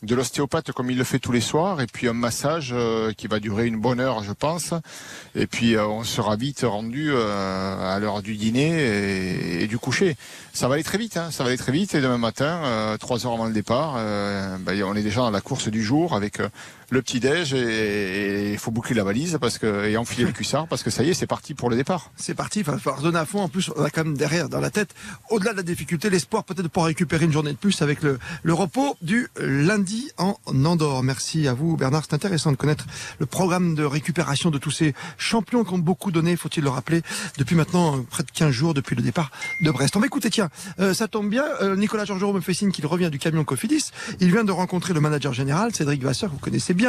de 0.03 0.15
l'ostéopathe 0.15 0.71
comme 0.73 0.91
il 0.91 0.97
le 0.97 1.03
fait 1.03 1.19
tous 1.19 1.31
les 1.31 1.41
soirs 1.41 1.79
et 1.81 1.87
puis 1.87 2.07
un 2.07 2.13
massage 2.13 2.71
euh, 2.73 3.13
qui 3.13 3.27
va 3.27 3.39
durer 3.39 3.65
une 3.65 3.79
bonne 3.79 3.99
heure 3.99 4.21
je 4.23 4.33
pense. 4.33 4.73
Et 5.33 5.47
puis 5.47 5.75
euh, 5.75 5.87
on 5.87 6.03
sera 6.03 6.35
vite 6.35 6.65
rendu 6.67 7.11
euh, 7.11 7.95
à 7.95 7.99
l'heure 7.99 8.21
du 8.21 8.35
dîner 8.35 9.61
et, 9.61 9.67
du 9.67 9.77
coucher. 9.77 10.17
Ça 10.51 10.67
va 10.67 10.75
aller 10.75 10.83
très 10.83 10.97
vite 10.97 11.15
hein, 11.15 11.31
ça 11.31 11.43
va 11.43 11.49
aller 11.49 11.57
très 11.57 11.71
vite. 11.71 11.95
Et 11.95 12.01
demain 12.01 12.17
matin 12.17 12.97
trois 12.99 13.25
heures 13.25 13.33
avant 13.33 13.45
le 13.45 13.53
départ 13.53 13.93
ben, 14.59 14.83
on 14.83 14.95
est 14.95 15.03
déjà 15.03 15.21
dans 15.21 15.31
la 15.31 15.41
course 15.41 15.69
du 15.69 15.81
jour 15.81 16.13
avec 16.13 16.39
le 16.93 17.01
petit 17.01 17.19
déj 17.19 17.53
et 17.53 18.51
il 18.51 18.57
faut 18.59 18.71
boucler 18.71 18.95
la 18.95 19.03
valise 19.03 19.37
parce 19.41 19.57
que 19.57 19.85
et 19.87 19.97
enfiler 19.97 20.25
le 20.25 20.31
cuissard 20.31 20.67
parce 20.67 20.83
que 20.83 20.91
ça 20.91 21.03
y 21.03 21.09
est, 21.09 21.13
c'est 21.13 21.27
parti 21.27 21.55
pour 21.55 21.69
le 21.69 21.75
départ. 21.75 22.11
C'est 22.15 22.35
parti, 22.35 22.59
il 22.59 22.65
va 22.65 22.77
falloir 22.77 23.01
donner 23.01 23.17
à 23.17 23.25
fond. 23.25 23.41
En 23.41 23.49
plus, 23.49 23.71
on 23.75 23.83
a 23.83 23.89
quand 23.89 24.03
même 24.03 24.15
derrière, 24.15 24.47
dans 24.47 24.59
la 24.59 24.69
tête, 24.69 24.93
au-delà 25.29 25.51
de 25.51 25.57
la 25.57 25.63
difficulté, 25.63 26.09
l'espoir 26.09 26.43
peut-être 26.43 26.63
de 26.63 26.67
pouvoir 26.67 26.87
récupérer 26.87 27.25
une 27.25 27.31
journée 27.31 27.51
de 27.51 27.57
plus 27.57 27.81
avec 27.81 28.03
le, 28.03 28.19
le 28.43 28.53
repos 28.53 28.95
du 29.01 29.27
lundi 29.37 30.11
en 30.17 30.37
Andorre. 30.45 31.03
Merci 31.03 31.47
à 31.47 31.53
vous, 31.53 31.75
Bernard. 31.77 32.03
C'est 32.07 32.13
intéressant 32.13 32.51
de 32.51 32.57
connaître 32.57 32.85
le 33.19 33.25
programme 33.25 33.73
de 33.75 33.83
récupération 33.83 34.51
de 34.51 34.57
tous 34.59 34.71
ces 34.71 34.93
champions 35.17 35.63
qui 35.63 35.73
ont 35.73 35.79
beaucoup 35.79 36.11
donné, 36.11 36.35
faut-il 36.35 36.63
le 36.63 36.69
rappeler, 36.69 37.01
depuis 37.37 37.55
maintenant 37.55 38.03
près 38.03 38.23
de 38.23 38.31
15 38.31 38.51
jours 38.51 38.73
depuis 38.73 38.95
le 38.95 39.01
départ 39.01 39.31
de 39.61 39.71
Brest. 39.71 39.95
On 39.95 39.99
va 39.99 40.05
écouter, 40.05 40.29
tiens, 40.29 40.49
euh, 40.79 40.93
ça 40.93 41.07
tombe 41.07 41.29
bien, 41.29 41.45
euh, 41.61 41.75
Nicolas 41.75 42.05
Georgerot 42.05 42.33
me 42.33 42.41
fait 42.41 42.53
signe 42.53 42.71
qu'il 42.71 42.85
revient 42.85 43.09
du 43.09 43.19
camion 43.19 43.43
Cofidis. 43.43 43.91
Il 44.19 44.31
vient 44.31 44.43
de 44.43 44.51
rencontrer 44.51 44.93
le 44.93 44.99
manager 44.99 45.33
général, 45.33 45.73
Cédric 45.73 46.03
Vasseur, 46.03 46.29
vous 46.29 46.37
connaissez 46.37 46.73
bien, 46.73 46.82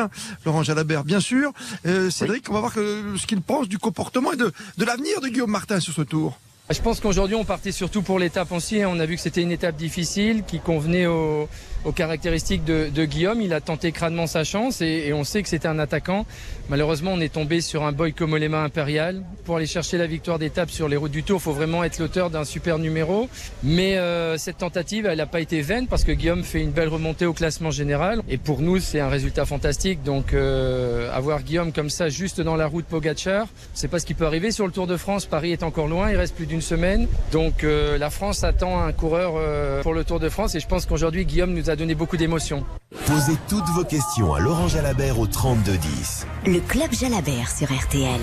Laurent 0.44 0.62
Jalabert, 0.62 1.04
bien 1.04 1.20
sûr. 1.20 1.52
Euh, 1.86 2.10
Cédric, 2.10 2.48
on 2.50 2.54
va 2.54 2.60
voir 2.60 2.72
ce 2.74 3.26
qu'il 3.26 3.40
pense 3.40 3.68
du 3.68 3.78
comportement 3.78 4.32
et 4.32 4.36
de, 4.36 4.52
de 4.78 4.84
l'avenir 4.84 5.20
de 5.20 5.28
Guillaume 5.28 5.50
Martin 5.50 5.80
sur 5.80 5.92
ce 5.92 6.02
tour. 6.02 6.38
Je 6.70 6.80
pense 6.80 6.98
qu'aujourd'hui 7.00 7.36
on 7.36 7.44
partait 7.44 7.72
surtout 7.72 8.00
pour 8.00 8.18
l'étape 8.18 8.50
aussi. 8.52 8.80
On 8.86 8.98
a 8.98 9.04
vu 9.04 9.16
que 9.16 9.20
c'était 9.20 9.42
une 9.42 9.52
étape 9.52 9.76
difficile 9.76 10.44
qui 10.46 10.60
convenait 10.60 11.06
aux, 11.06 11.46
aux 11.84 11.92
caractéristiques 11.92 12.64
de, 12.64 13.04
Guillaume. 13.04 13.40
Il 13.42 13.52
a 13.52 13.60
tenté 13.60 13.92
crânement 13.92 14.26
sa 14.26 14.44
chance 14.44 14.80
et, 14.80 15.12
on 15.12 15.24
sait 15.24 15.42
que 15.42 15.48
c'était 15.48 15.68
un 15.68 15.78
attaquant. 15.78 16.26
Malheureusement, 16.70 17.12
on 17.12 17.20
est 17.20 17.32
tombé 17.32 17.60
sur 17.60 17.84
un 17.84 17.92
boy 17.92 18.12
comme 18.12 18.32
Olema 18.32 18.62
impérial. 18.62 19.22
Pour 19.44 19.56
aller 19.56 19.66
chercher 19.66 19.98
la 19.98 20.06
victoire 20.06 20.38
d'étape 20.38 20.70
sur 20.70 20.88
les 20.88 20.96
routes 20.96 21.12
du 21.12 21.22
Tour, 21.22 21.38
il 21.40 21.42
faut 21.42 21.52
vraiment 21.52 21.84
être 21.84 21.98
l'auteur 21.98 22.30
d'un 22.30 22.44
super 22.44 22.78
numéro. 22.78 23.28
Mais 23.62 23.98
euh, 23.98 24.38
cette 24.38 24.58
tentative, 24.58 25.06
elle 25.06 25.18
n'a 25.18 25.26
pas 25.26 25.40
été 25.40 25.60
vaine 25.60 25.86
parce 25.86 26.04
que 26.04 26.12
Guillaume 26.12 26.42
fait 26.42 26.60
une 26.60 26.70
belle 26.70 26.88
remontée 26.88 27.26
au 27.26 27.34
classement 27.34 27.70
général. 27.70 28.22
Et 28.28 28.38
pour 28.38 28.62
nous, 28.62 28.78
c'est 28.80 29.00
un 29.00 29.08
résultat 29.08 29.44
fantastique. 29.44 30.02
Donc 30.02 30.32
euh, 30.32 31.14
avoir 31.14 31.42
Guillaume 31.42 31.72
comme 31.72 31.90
ça 31.90 32.08
juste 32.08 32.40
dans 32.40 32.56
la 32.56 32.66
route 32.66 32.86
Pogacar, 32.86 33.46
c'est 33.74 33.88
pas 33.88 33.98
ce 33.98 34.06
qui 34.06 34.14
peut 34.14 34.26
arriver 34.26 34.50
sur 34.50 34.66
le 34.66 34.72
Tour 34.72 34.86
de 34.86 34.96
France. 34.96 35.26
Paris 35.26 35.52
est 35.52 35.62
encore 35.62 35.88
loin, 35.88 36.10
il 36.10 36.16
reste 36.16 36.34
plus 36.34 36.46
d'une 36.46 36.62
semaine. 36.62 37.06
Donc 37.30 37.62
euh, 37.62 37.98
la 37.98 38.08
France 38.08 38.42
attend 38.42 38.80
un 38.80 38.92
coureur 38.92 39.34
pour 39.82 39.92
le 39.92 40.04
Tour 40.04 40.20
de 40.20 40.28
France 40.30 40.54
et 40.54 40.60
je 40.60 40.66
pense 40.66 40.86
qu'aujourd'hui 40.86 41.26
Guillaume 41.26 41.52
nous 41.52 41.68
a 41.68 41.73
donné 41.76 41.94
beaucoup 41.94 42.16
d'émotions. 42.16 42.64
Posez 42.94 43.36
toutes 43.48 43.68
vos 43.74 43.84
questions 43.84 44.32
à 44.32 44.40
Laurent 44.40 44.66
Jalabert 44.66 45.18
au 45.18 45.26
3210. 45.26 46.26
Le 46.46 46.60
club 46.60 46.90
Jalabert 46.92 47.50
sur 47.50 47.70
RTL. 47.70 48.20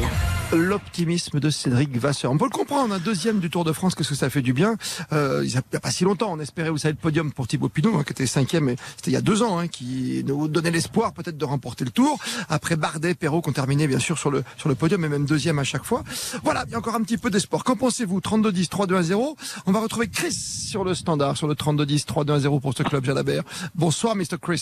L'optimisme 0.54 1.40
de 1.40 1.50
Cédric 1.50 1.96
Vasseur. 1.98 2.32
On 2.32 2.38
peut 2.38 2.46
le 2.46 2.50
comprendre, 2.50 2.94
un 2.94 3.00
deuxième 3.00 3.40
du 3.40 3.50
Tour 3.50 3.64
de 3.64 3.74
France, 3.74 3.94
qu'est-ce 3.96 4.10
que 4.10 4.16
ça 4.16 4.30
fait 4.30 4.42
du 4.42 4.54
bien? 4.54 4.78
Euh, 5.14 5.44
il 5.46 5.52
n'y 5.52 5.58
a 5.58 5.80
pas 5.80 5.92
si 5.92 6.04
longtemps, 6.04 6.32
on 6.32 6.40
espérait, 6.40 6.70
vous 6.70 6.80
savez, 6.80 6.94
le 6.94 6.98
podium 6.98 7.32
pour 7.32 7.48
Thibaut 7.48 7.70
Pinot, 7.70 7.96
hein, 7.96 8.04
qui 8.04 8.12
était 8.12 8.26
cinquième, 8.26 8.70
et 8.70 8.76
c'était 8.98 9.12
il 9.12 9.14
y 9.14 9.18
a 9.18 9.22
deux 9.22 9.44
ans, 9.44 9.60
hein, 9.60 9.68
qui 9.68 10.24
nous 10.26 10.48
donnait 10.48 10.72
l'espoir 10.72 11.14
peut-être 11.14 11.38
de 11.38 11.46
remporter 11.46 11.86
le 11.86 11.92
Tour. 11.92 12.18
Après 12.50 12.76
Bardet, 12.76 13.14
Perrault, 13.14 13.42
qui 13.42 13.50
ont 13.50 13.54
terminé 13.54 13.88
bien 13.88 14.00
sûr 14.00 14.18
sur 14.18 14.32
le, 14.32 14.44
sur 14.58 14.68
le 14.68 14.76
podium, 14.76 15.06
et 15.06 15.10
même 15.10 15.26
deuxième 15.26 15.60
à 15.60 15.64
chaque 15.64 15.86
fois. 15.86 16.04
Voilà, 16.44 16.66
il 16.68 16.72
y 16.72 16.76
a 16.76 16.80
encore 16.80 16.96
un 16.96 17.04
petit 17.04 17.18
peu 17.18 17.30
d'espoir. 17.30 17.64
Qu'en 17.64 17.76
pensez-vous? 17.76 18.20
32-10, 18.20 18.70
3-2-1-0. 18.70 19.36
On 19.68 19.72
va 19.72 19.80
retrouver 19.80 20.10
Chris 20.10 20.34
sur 20.34 20.84
le 20.84 20.96
standard, 20.96 21.38
sur 21.38 21.48
le 21.48 21.54
32-10, 21.54 22.06
3-2-1-0 22.06 22.60
pour 22.60 22.74
ce 22.76 22.84
club 22.84 23.06
Jalabert. 23.06 23.44
Bonsoir, 23.76 24.16
Mr. 24.16 24.38
Chris. 24.42 24.61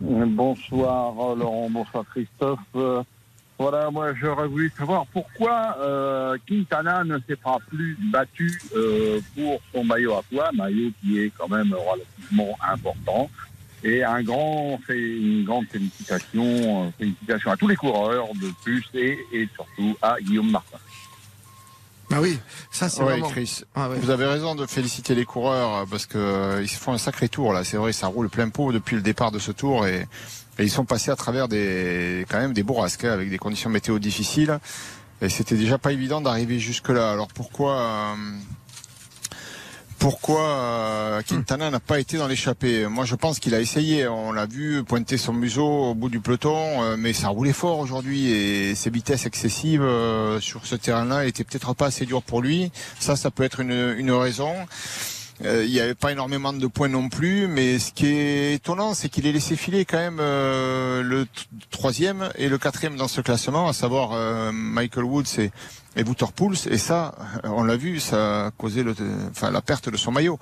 Bonsoir 0.00 1.14
Laurent, 1.34 1.70
bonsoir 1.70 2.04
Christophe. 2.10 2.60
Euh, 2.74 3.02
voilà, 3.58 3.90
moi 3.90 4.12
j'aurais 4.14 4.46
voulu 4.46 4.70
savoir 4.76 5.06
pourquoi 5.06 5.76
euh, 5.80 6.36
Quintana 6.46 7.02
ne 7.04 7.18
s'est 7.26 7.36
pas 7.36 7.56
plus 7.66 7.96
battu 8.12 8.60
euh, 8.74 9.20
pour 9.34 9.60
son 9.72 9.84
maillot 9.84 10.14
à 10.14 10.22
poids, 10.22 10.50
maillot 10.52 10.90
qui 11.00 11.20
est 11.20 11.32
quand 11.38 11.48
même 11.48 11.72
relativement 11.72 12.58
important. 12.60 13.30
Et 13.82 14.04
un 14.04 14.22
grand, 14.22 14.78
une 14.88 15.44
grande 15.44 15.66
félicitation, 15.66 16.92
félicitations 16.98 17.50
à 17.50 17.56
tous 17.56 17.68
les 17.68 17.76
coureurs 17.76 18.28
de 18.34 18.50
plus 18.62 18.84
et 18.94 19.48
surtout 19.54 19.96
à 20.02 20.16
Guillaume 20.20 20.50
Martin. 20.50 20.78
Bah 22.08 22.18
oui, 22.20 22.38
ça 22.70 22.88
c'est 22.88 23.00
ouais, 23.00 23.12
vraiment... 23.12 23.28
Chris. 23.28 23.62
Ah 23.74 23.88
ouais. 23.88 23.96
Vous 23.98 24.10
avez 24.10 24.26
raison 24.26 24.54
de 24.54 24.64
féliciter 24.66 25.14
les 25.14 25.24
coureurs 25.24 25.74
euh, 25.74 25.84
parce 25.90 26.06
que 26.06 26.18
euh, 26.18 26.62
ils 26.62 26.68
se 26.68 26.78
font 26.78 26.92
un 26.92 26.98
sacré 26.98 27.28
tour 27.28 27.52
là. 27.52 27.64
C'est 27.64 27.76
vrai, 27.78 27.92
ça 27.92 28.06
roule 28.06 28.28
plein 28.28 28.48
pot 28.48 28.72
depuis 28.72 28.94
le 28.94 29.02
départ 29.02 29.32
de 29.32 29.40
ce 29.40 29.50
tour 29.50 29.86
et, 29.86 30.06
et 30.58 30.62
ils 30.62 30.70
sont 30.70 30.84
passés 30.84 31.10
à 31.10 31.16
travers 31.16 31.48
des 31.48 32.24
quand 32.30 32.38
même 32.38 32.52
des 32.52 32.62
bourrasques 32.62 33.04
hein, 33.04 33.12
avec 33.12 33.28
des 33.28 33.38
conditions 33.38 33.70
météo 33.70 33.98
difficiles. 33.98 34.60
Et 35.20 35.28
c'était 35.28 35.56
déjà 35.56 35.78
pas 35.78 35.92
évident 35.92 36.20
d'arriver 36.20 36.58
jusque 36.58 36.90
là. 36.90 37.10
Alors 37.10 37.28
pourquoi 37.28 37.76
euh, 37.76 38.14
pourquoi 39.98 40.42
euh, 40.42 41.22
Quintana 41.22 41.70
n'a 41.70 41.80
pas 41.80 41.98
été 41.98 42.18
dans 42.18 42.26
l'échappée? 42.26 42.86
Moi, 42.86 43.04
je 43.04 43.14
pense 43.14 43.38
qu'il 43.38 43.54
a 43.54 43.60
essayé. 43.60 44.06
On 44.06 44.32
l'a 44.32 44.46
vu 44.46 44.84
pointer 44.84 45.16
son 45.16 45.32
museau 45.32 45.66
au 45.66 45.94
bout 45.94 46.08
du 46.08 46.20
peloton, 46.20 46.82
euh, 46.82 46.96
mais 46.98 47.12
ça 47.12 47.28
roulait 47.28 47.52
fort 47.52 47.78
aujourd'hui 47.78 48.30
et 48.30 48.74
ses 48.74 48.90
vitesses 48.90 49.26
excessives 49.26 49.82
euh, 49.82 50.40
sur 50.40 50.66
ce 50.66 50.74
terrain-là 50.74 51.26
étaient 51.26 51.44
peut-être 51.44 51.74
pas 51.74 51.86
assez 51.86 52.06
dures 52.06 52.22
pour 52.22 52.42
lui. 52.42 52.70
Ça, 52.98 53.16
ça 53.16 53.30
peut 53.30 53.42
être 53.42 53.60
une, 53.60 53.94
une 53.96 54.12
raison. 54.12 54.52
Euh, 55.44 55.64
il 55.66 55.70
n'y 55.70 55.80
avait 55.80 55.94
pas 55.94 56.12
énormément 56.12 56.52
de 56.52 56.66
points 56.66 56.88
non 56.88 57.08
plus, 57.08 57.46
mais 57.46 57.78
ce 57.78 57.92
qui 57.92 58.06
est 58.06 58.54
étonnant, 58.54 58.94
c'est 58.94 59.08
qu'il 59.08 59.26
ait 59.26 59.32
laissé 59.32 59.56
filer 59.56 59.84
quand 59.84 59.98
même 59.98 60.18
euh, 60.18 61.02
le 61.02 61.26
troisième 61.70 62.30
et 62.36 62.48
le 62.48 62.56
quatrième 62.56 62.96
dans 62.96 63.08
ce 63.08 63.20
classement, 63.20 63.68
à 63.68 63.72
savoir 63.72 64.12
euh, 64.12 64.50
Michael 64.52 65.04
Woods 65.04 65.38
et, 65.38 65.50
et 65.96 66.04
Pouls. 66.04 66.54
Et 66.70 66.78
ça, 66.78 67.14
on 67.44 67.64
l'a 67.64 67.76
vu, 67.76 68.00
ça 68.00 68.46
a 68.46 68.50
causé 68.50 68.82
le, 68.82 68.94
enfin, 69.30 69.50
la 69.50 69.60
perte 69.60 69.90
de 69.90 69.96
son 69.98 70.10
maillot. 70.10 70.38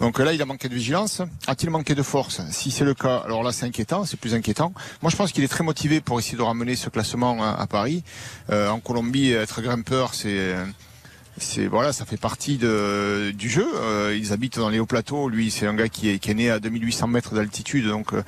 Donc 0.00 0.18
là, 0.18 0.32
il 0.32 0.40
a 0.40 0.46
manqué 0.46 0.70
de 0.70 0.74
vigilance. 0.74 1.20
A-t-il 1.46 1.68
manqué 1.70 1.94
de 1.94 2.02
force? 2.02 2.40
Si 2.50 2.70
c'est 2.70 2.84
le 2.84 2.94
cas, 2.94 3.18
alors 3.18 3.42
là, 3.42 3.52
c'est 3.52 3.66
inquiétant, 3.66 4.06
c'est 4.06 4.18
plus 4.18 4.34
inquiétant. 4.34 4.72
Moi, 5.02 5.10
je 5.10 5.16
pense 5.16 5.32
qu'il 5.32 5.44
est 5.44 5.48
très 5.48 5.64
motivé 5.64 6.00
pour 6.00 6.18
essayer 6.18 6.38
de 6.38 6.42
ramener 6.42 6.76
ce 6.76 6.88
classement 6.88 7.42
à, 7.42 7.60
à 7.60 7.66
Paris. 7.66 8.02
en 8.50 8.80
Colombie, 8.80 9.32
être 9.32 9.60
grimpeur, 9.60 10.14
c'est 10.14 10.54
c'est 11.42 11.66
voilà, 11.66 11.92
ça 11.92 12.04
fait 12.04 12.16
partie 12.16 12.58
de, 12.58 13.32
du 13.34 13.48
jeu. 13.48 13.66
Euh, 13.74 14.16
ils 14.18 14.32
habitent 14.32 14.58
dans 14.58 14.68
les 14.68 14.78
hauts 14.78 14.86
plateaux. 14.86 15.28
Lui, 15.28 15.50
c'est 15.50 15.66
un 15.66 15.74
gars 15.74 15.88
qui 15.88 16.08
est, 16.08 16.18
qui 16.18 16.30
est 16.30 16.34
né 16.34 16.50
à 16.50 16.60
2800 16.60 17.06
mètres 17.08 17.34
d'altitude, 17.34 17.86
donc 17.88 18.12
euh, 18.12 18.22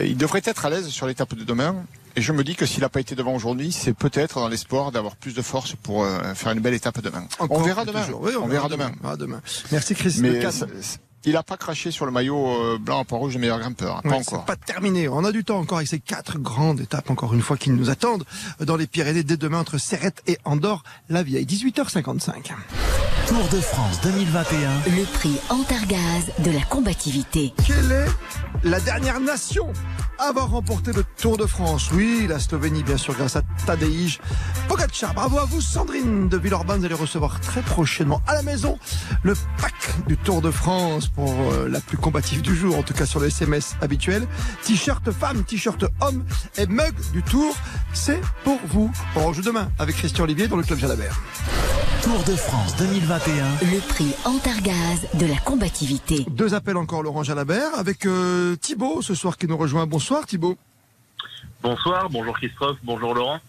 il 0.00 0.16
devrait 0.16 0.42
être 0.44 0.64
à 0.66 0.70
l'aise 0.70 0.88
sur 0.88 1.06
l'étape 1.06 1.34
de 1.34 1.44
demain. 1.44 1.76
Et 2.16 2.22
je 2.22 2.32
me 2.32 2.44
dis 2.44 2.54
que 2.54 2.64
s'il 2.64 2.80
n'a 2.80 2.88
pas 2.88 3.00
été 3.00 3.14
devant 3.16 3.34
aujourd'hui, 3.34 3.72
c'est 3.72 3.92
peut-être 3.92 4.38
dans 4.38 4.48
l'espoir 4.48 4.92
d'avoir 4.92 5.16
plus 5.16 5.34
de 5.34 5.42
force 5.42 5.74
pour 5.74 6.04
euh, 6.04 6.34
faire 6.34 6.52
une 6.52 6.60
belle 6.60 6.74
étape 6.74 7.00
demain. 7.00 7.26
Encore 7.38 7.58
on 7.58 7.62
verra 7.62 7.84
demain. 7.84 8.06
Oui, 8.20 8.32
on, 8.38 8.44
on, 8.44 8.46
verra, 8.46 8.68
demain. 8.68 8.92
demain. 9.02 9.16
demain. 9.16 9.42
Merci 9.72 9.94
Chris. 9.94 10.20
Il 11.26 11.32
n'a 11.32 11.42
pas 11.42 11.56
craché 11.56 11.90
sur 11.90 12.04
le 12.04 12.12
maillot 12.12 12.46
euh, 12.48 12.78
blanc 12.78 13.04
à 13.10 13.14
rouge 13.16 13.34
de 13.34 13.38
meilleur 13.38 13.58
grimpeur. 13.58 13.98
Hein, 13.98 14.00
pas 14.02 14.08
ouais, 14.10 14.16
encore. 14.16 14.44
Pas 14.44 14.56
terminé. 14.56 15.08
On 15.08 15.24
a 15.24 15.32
du 15.32 15.44
temps 15.44 15.58
encore 15.58 15.78
avec 15.78 15.88
ces 15.88 15.98
quatre 15.98 16.38
grandes 16.38 16.80
étapes, 16.80 17.10
encore 17.10 17.32
une 17.32 17.40
fois, 17.40 17.56
qui 17.56 17.70
nous 17.70 17.88
attendent 17.88 18.24
dans 18.60 18.76
les 18.76 18.86
Pyrénées 18.86 19.22
dès 19.22 19.36
demain 19.36 19.60
entre 19.60 19.78
Serrette 19.78 20.22
et 20.26 20.38
Andorre, 20.44 20.82
la 21.08 21.22
vieille. 21.22 21.46
18h55. 21.46 22.52
Tour 23.26 23.48
de 23.50 23.60
France 23.60 24.00
2021. 24.02 24.70
Le 24.86 25.04
prix 25.14 25.36
Antargaz 25.48 26.30
de 26.40 26.50
la 26.50 26.60
combativité. 26.60 27.54
Quelle 27.66 27.90
est 27.90 28.06
la 28.68 28.80
dernière 28.80 29.18
nation 29.18 29.72
à 30.18 30.24
avoir 30.24 30.50
remporté 30.50 30.92
le 30.92 31.04
Tour 31.16 31.38
de 31.38 31.46
France? 31.46 31.90
Oui, 31.92 32.26
la 32.28 32.38
Slovénie, 32.38 32.82
bien 32.82 32.98
sûr, 32.98 33.14
grâce 33.14 33.36
à 33.36 33.42
Tadej 33.64 34.20
Pogacar. 34.68 35.14
Bravo 35.14 35.38
à 35.38 35.46
vous, 35.46 35.62
Sandrine 35.62 36.28
de 36.28 36.36
Villeurbanne. 36.36 36.80
Vous 36.80 36.84
allez 36.84 36.94
recevoir 36.94 37.40
très 37.40 37.62
prochainement 37.62 38.20
à 38.26 38.34
la 38.34 38.42
maison 38.42 38.78
le 39.22 39.34
pack 39.58 39.74
du 40.06 40.18
Tour 40.18 40.42
de 40.42 40.50
France 40.50 41.08
pour 41.14 41.30
euh, 41.30 41.68
la 41.68 41.80
plus 41.80 41.96
combative 41.96 42.42
du 42.42 42.54
jour, 42.54 42.76
en 42.76 42.82
tout 42.82 42.94
cas 42.94 43.06
sur 43.06 43.20
le 43.20 43.26
SMS 43.26 43.76
habituel. 43.80 44.26
T-shirt 44.62 45.10
femme, 45.10 45.44
t-shirt 45.44 45.84
homme 46.00 46.24
et 46.58 46.66
mug 46.66 46.94
du 47.12 47.22
Tour. 47.22 47.56
C'est 47.92 48.20
pour 48.42 48.58
vous. 48.66 48.90
On 49.16 49.32
joue 49.32 49.42
demain 49.42 49.70
avec 49.78 49.96
Christian 49.96 50.24
Olivier 50.24 50.48
dans 50.48 50.56
le 50.56 50.62
Club 50.62 50.78
Jalabert. 50.78 51.20
Tour 52.02 52.22
de 52.24 52.36
France 52.36 52.76
2021. 52.76 53.32
Le 53.62 53.80
prix 53.88 54.14
Antargaz 54.24 55.06
de 55.14 55.26
la 55.26 55.36
combativité. 55.36 56.26
Deux 56.28 56.54
appels 56.54 56.76
encore, 56.76 57.02
Laurent 57.02 57.22
Jalabert, 57.22 57.78
avec 57.78 58.06
euh, 58.06 58.56
Thibaut 58.56 59.00
ce 59.00 59.14
soir 59.14 59.36
qui 59.36 59.46
nous 59.46 59.56
rejoint. 59.56 59.86
Bonsoir 59.86 60.26
Thibaut. 60.26 60.56
Bonsoir, 61.62 62.10
bonjour 62.10 62.36
Christophe, 62.36 62.76
bonjour 62.82 63.14
Laurent. 63.14 63.40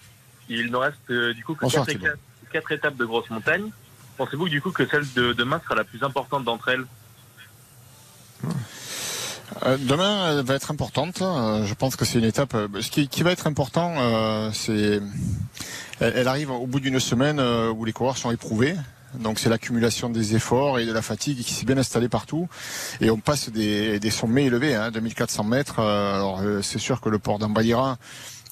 Il 0.48 0.72
nous 0.72 0.80
reste 0.80 0.96
euh, 1.10 1.34
du 1.34 1.44
coup 1.44 1.56
que 1.56 1.62
Bonsoir, 1.62 1.86
quatre, 1.86 1.98
étapes, 1.98 2.20
quatre 2.52 2.72
étapes 2.72 2.96
de 2.96 3.06
grosses 3.06 3.30
montagnes. 3.30 3.72
Pensez-vous 4.18 4.48
du 4.48 4.62
coup 4.62 4.72
que 4.72 4.86
celle 4.86 5.12
de 5.14 5.34
demain 5.34 5.60
sera 5.64 5.76
la 5.76 5.84
plus 5.84 6.02
importante 6.04 6.46
d'entre 6.46 6.70
elles? 6.70 6.86
Demain, 9.80 10.32
elle 10.32 10.46
va 10.46 10.56
être 10.56 10.72
importante. 10.72 11.22
Euh, 11.22 11.66
je 11.66 11.74
pense 11.74 11.96
que 11.96 12.06
c'est 12.06 12.20
une 12.20 12.26
étape. 12.26 12.54
euh, 12.56 12.68
Ce 12.82 12.90
qui, 12.90 13.24
va 13.24 13.32
être 13.32 13.48
important, 13.48 13.94
euh, 13.98 14.50
c'est 14.54 15.02
elle, 16.00 16.28
arrive 16.28 16.52
au 16.52 16.68
bout 16.68 16.80
d'une 16.80 17.00
semaine 17.00 17.40
euh, 17.40 17.72
où 17.72 17.86
les 17.86 17.94
coureurs 17.94 18.18
sont 18.18 18.32
éprouvés. 18.32 18.76
Donc 19.20 19.40
c'est 19.40 19.50
l'accumulation 19.50 20.10
des 20.10 20.36
efforts 20.36 20.78
et 20.80 20.86
de 20.86 20.92
la 20.92 21.02
fatigue 21.02 21.42
qui 21.42 21.54
s'est 21.54 21.66
bien 21.66 21.78
installée 21.78 22.10
partout. 22.10 22.50
Et 23.00 23.10
on 23.10 23.18
passe 23.18 23.50
des, 23.50 24.00
sommets 24.12 24.46
élevés, 24.46 24.76
hein, 24.76 24.92
2400 24.92 25.44
mètres. 25.46 25.80
Euh, 25.80 26.16
alors 26.16 26.42
euh, 26.42 26.62
c'est 26.62 26.80
sûr 26.80 27.00
que 27.00 27.10
le 27.10 27.20
port 27.20 27.40
d'Ambaïra 27.40 27.98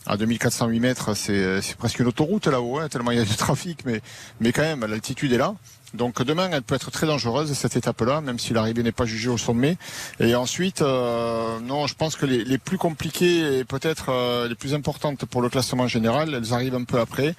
à 0.05 0.17
2408 0.17 0.79
mètres, 0.81 1.13
c'est 1.13 1.75
presque 1.77 1.99
une 1.99 2.07
autoroute 2.07 2.47
là-haut, 2.47 2.77
hein, 2.77 2.89
tellement 2.89 3.11
il 3.11 3.19
y 3.19 3.21
a 3.21 3.23
du 3.23 3.35
trafic, 3.37 3.85
mais, 3.85 4.01
mais 4.41 4.51
quand 4.51 4.61
même, 4.61 4.85
l'altitude 4.85 5.31
est 5.31 5.37
là. 5.37 5.55
Donc 5.93 6.23
demain, 6.23 6.49
elle 6.51 6.63
peut 6.63 6.75
être 6.75 6.89
très 6.89 7.06
dangereuse 7.06 7.53
cette 7.53 7.75
étape-là, 7.75 8.21
même 8.21 8.39
si 8.39 8.53
l'arrivée 8.53 8.82
n'est 8.82 8.91
pas 8.91 9.06
jugée 9.06 9.29
au 9.29 9.38
sommet. 9.38 9.77
Et 10.19 10.34
ensuite, 10.34 10.82
euh, 10.82 11.60
non, 11.60 11.86
je 11.86 11.93
pense 11.93 12.15
que 12.15 12.25
les, 12.25 12.43
les 12.43 12.58
plus 12.58 12.77
compliquées 12.79 13.60
et 13.60 13.63
peut-être 13.63 14.10
euh, 14.10 14.47
les 14.47 14.56
plus 14.56 14.73
importantes 14.73 15.25
pour 15.25 15.41
le 15.41 15.49
classement 15.49 15.88
général, 15.88 16.34
elles 16.34 16.53
arrivent 16.53 16.75
un 16.75 16.84
peu 16.84 16.99
après, 16.99 17.36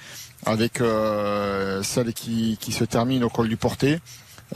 avec 0.47 0.81
euh, 0.81 1.83
celles 1.83 2.13
qui, 2.13 2.57
qui 2.61 2.71
se 2.73 2.85
terminent 2.85 3.27
au 3.27 3.31
col 3.31 3.49
du 3.49 3.57
Porté, 3.57 3.99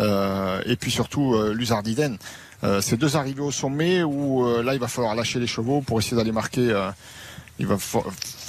euh, 0.00 0.60
et 0.66 0.76
puis 0.76 0.90
surtout 0.90 1.34
euh, 1.34 1.52
l'Uzardiden. 1.52 2.18
Euh, 2.64 2.80
ces 2.80 2.96
deux 2.96 3.16
arrivées 3.16 3.42
au 3.42 3.50
sommet 3.50 4.02
où 4.02 4.44
là, 4.62 4.74
il 4.74 4.80
va 4.80 4.88
falloir 4.88 5.14
lâcher 5.14 5.38
les 5.38 5.46
chevaux 5.46 5.80
pour 5.80 5.98
essayer 5.98 6.16
d'aller 6.16 6.32
marquer. 6.32 6.74
il 7.58 7.66
va 7.66 7.76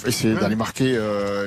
essayer 0.06 0.34
d'aller 0.34 0.56
marquer 0.56 0.98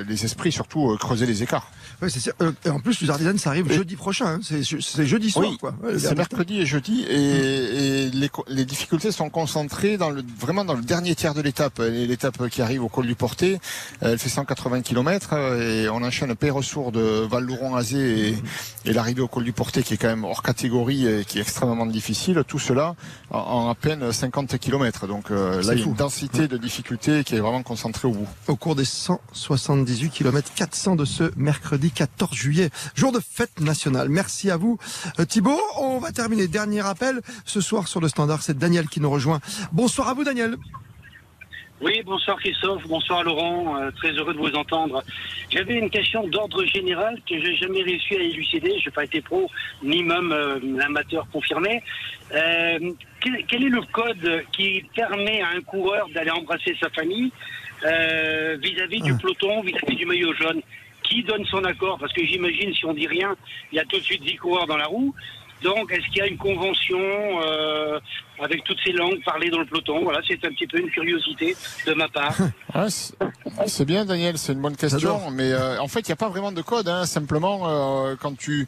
les 0.07 0.25
esprits, 0.25 0.51
surtout 0.51 0.97
creuser 0.97 1.25
les 1.25 1.43
écarts. 1.43 1.69
Ouais, 2.03 2.09
c'est 2.09 2.33
euh, 2.41 2.51
et 2.65 2.69
en 2.69 2.81
plus, 2.81 2.99
les 2.99 3.37
ça 3.37 3.49
arrive 3.49 3.71
jeudi 3.71 3.95
prochain. 3.95 4.25
Hein. 4.25 4.39
C'est 4.43 5.05
jeudi 5.05 5.31
soir, 5.31 5.45
oui, 5.47 5.97
c'est 5.97 6.17
mercredi 6.17 6.59
et 6.59 6.65
jeudi. 6.65 7.05
Et, 7.09 7.15
et 7.15 8.09
les, 8.09 8.29
les, 8.49 8.65
difficultés 8.65 9.13
sont 9.13 9.29
concentrées 9.29 9.95
dans 9.95 10.09
le, 10.09 10.21
vraiment 10.37 10.65
dans 10.65 10.73
le 10.73 10.81
dernier 10.81 11.15
tiers 11.15 11.33
de 11.33 11.41
l'étape. 11.41 11.79
L'étape 11.79 12.49
qui 12.49 12.61
arrive 12.61 12.83
au 12.83 12.89
col 12.89 13.07
du 13.07 13.15
Porté, 13.15 13.57
elle 14.01 14.17
fait 14.17 14.27
180 14.27 14.81
km 14.81 15.33
et 15.61 15.87
on 15.87 16.03
enchaîne 16.03 16.35
Peyresour 16.35 16.91
de 16.91 17.25
Val-Louron-Azé 17.29 18.29
et, 18.29 18.35
et 18.83 18.91
l'arrivée 18.91 19.21
au 19.21 19.29
col 19.29 19.45
du 19.45 19.53
Porté 19.53 19.81
qui 19.83 19.93
est 19.93 19.97
quand 19.97 20.09
même 20.09 20.25
hors 20.25 20.43
catégorie 20.43 21.07
et 21.07 21.23
qui 21.23 21.37
est 21.37 21.41
extrêmement 21.41 21.85
difficile. 21.85 22.43
Tout 22.45 22.59
cela 22.59 22.95
en, 23.29 23.69
à 23.69 23.75
peine 23.75 24.11
50 24.11 24.59
km. 24.59 25.07
Donc 25.07 25.31
euh, 25.31 25.61
là, 25.63 25.73
il 25.73 25.79
y 25.79 25.83
a 25.83 25.85
une 25.85 25.93
densité 25.93 26.49
de 26.49 26.57
difficultés 26.57 27.23
qui 27.23 27.35
est 27.35 27.39
vraiment 27.39 27.63
concentrée 27.63 28.09
au 28.09 28.11
bout. 28.11 28.27
Au 28.47 28.57
cours 28.57 28.75
des 28.75 28.85
178 28.85 30.09
km 30.09 30.51
400 30.53 30.95
de 30.95 31.05
ce 31.05 31.31
mercredi 31.37 31.91
14 31.93 32.35
juillet, 32.35 32.69
jour 32.95 33.11
de 33.11 33.19
fête 33.19 33.59
nationale. 33.59 34.09
Merci 34.09 34.49
à 34.51 34.57
vous 34.57 34.77
euh, 35.19 35.25
Thibaut. 35.25 35.61
On 35.77 35.99
va 35.99 36.11
terminer. 36.11 36.47
Dernier 36.47 36.85
appel 36.85 37.21
ce 37.45 37.61
soir 37.61 37.87
sur 37.87 38.01
le 38.01 38.07
standard. 38.07 38.41
C'est 38.41 38.57
Daniel 38.57 38.87
qui 38.87 38.99
nous 38.99 39.09
rejoint. 39.09 39.39
Bonsoir 39.71 40.09
à 40.09 40.13
vous 40.13 40.23
Daniel. 40.23 40.57
Oui, 41.81 42.01
bonsoir 42.05 42.37
Christophe, 42.37 42.87
bonsoir 42.87 43.23
Laurent, 43.23 43.75
euh, 43.75 43.91
très 43.91 44.11
heureux 44.11 44.33
de 44.33 44.39
vous 44.39 44.53
entendre. 44.53 45.03
J'avais 45.49 45.75
une 45.75 45.89
question 45.89 46.25
d'ordre 46.27 46.63
général 46.63 47.19
que 47.27 47.37
j'ai 47.41 47.55
jamais 47.57 47.81
réussi 47.81 48.15
à 48.15 48.19
élucider, 48.19 48.79
je 48.79 48.85
n'ai 48.87 48.93
pas 48.93 49.03
été 49.03 49.19
pro, 49.19 49.49
ni 49.83 50.01
même 50.01 50.31
euh, 50.31 50.59
amateur 50.85 51.27
confirmé. 51.33 51.83
quel, 52.29 53.65
est 53.65 53.69
le 53.69 53.81
code 53.91 54.43
qui 54.53 54.85
permet 54.95 55.41
à 55.41 55.49
un 55.49 55.61
coureur 55.61 56.07
d'aller 56.13 56.31
embrasser 56.31 56.75
sa 56.79 56.89
famille 56.89 57.31
vis-à-vis 57.81 59.01
du 59.01 59.11
ah. 59.11 59.17
peloton, 59.21 59.61
vis 59.61 59.75
à 59.75 59.85
-vis 59.85 59.97
du 59.97 60.05
maillot 60.05 60.33
jaune? 60.35 60.61
Qui 61.13 61.23
donne 61.23 61.45
son 61.45 61.63
accord 61.63 61.97
Parce 61.99 62.13
que 62.13 62.25
j'imagine, 62.25 62.73
si 62.73 62.85
on 62.85 62.93
dit 62.93 63.07
rien, 63.07 63.35
il 63.71 63.75
y 63.75 63.79
a 63.79 63.85
tout 63.85 63.97
de 63.97 64.03
suite 64.03 64.23
10 64.23 64.35
coureurs 64.37 64.67
dans 64.67 64.77
la 64.77 64.87
roue. 64.87 65.13
Donc, 65.61 65.91
est-ce 65.93 66.05
qu'il 66.07 66.17
y 66.17 66.21
a 66.21 66.27
une 66.27 66.37
convention 66.37 66.99
euh, 66.99 67.97
avec 68.41 68.65
toutes 68.65 68.79
ces 68.85 68.91
langues 68.91 69.23
parlées 69.23 69.49
dans 69.49 69.59
le 69.59 69.65
peloton? 69.65 70.03
Voilà, 70.03 70.19
c'est 70.27 70.43
un 70.45 70.49
petit 70.49 70.67
peu 70.67 70.77
une 70.79 70.89
curiosité 70.89 71.55
de 71.87 71.93
ma 71.93 72.07
part. 72.09 72.35
Ah, 72.75 72.87
c'est 73.67 73.85
bien, 73.85 74.03
Daniel, 74.03 74.35
c'est 74.39 74.53
une 74.53 74.61
bonne 74.61 74.75
question. 74.75 75.29
Mais 75.29 75.51
euh, 75.51 75.79
en 75.79 75.87
fait, 75.87 75.99
il 75.99 76.07
n'y 76.07 76.13
a 76.13 76.15
pas 76.15 76.29
vraiment 76.29 76.51
de 76.51 76.61
code. 76.63 76.87
Hein. 76.87 77.05
Simplement, 77.05 77.67
euh, 77.67 78.15
quand 78.19 78.35
tu 78.35 78.67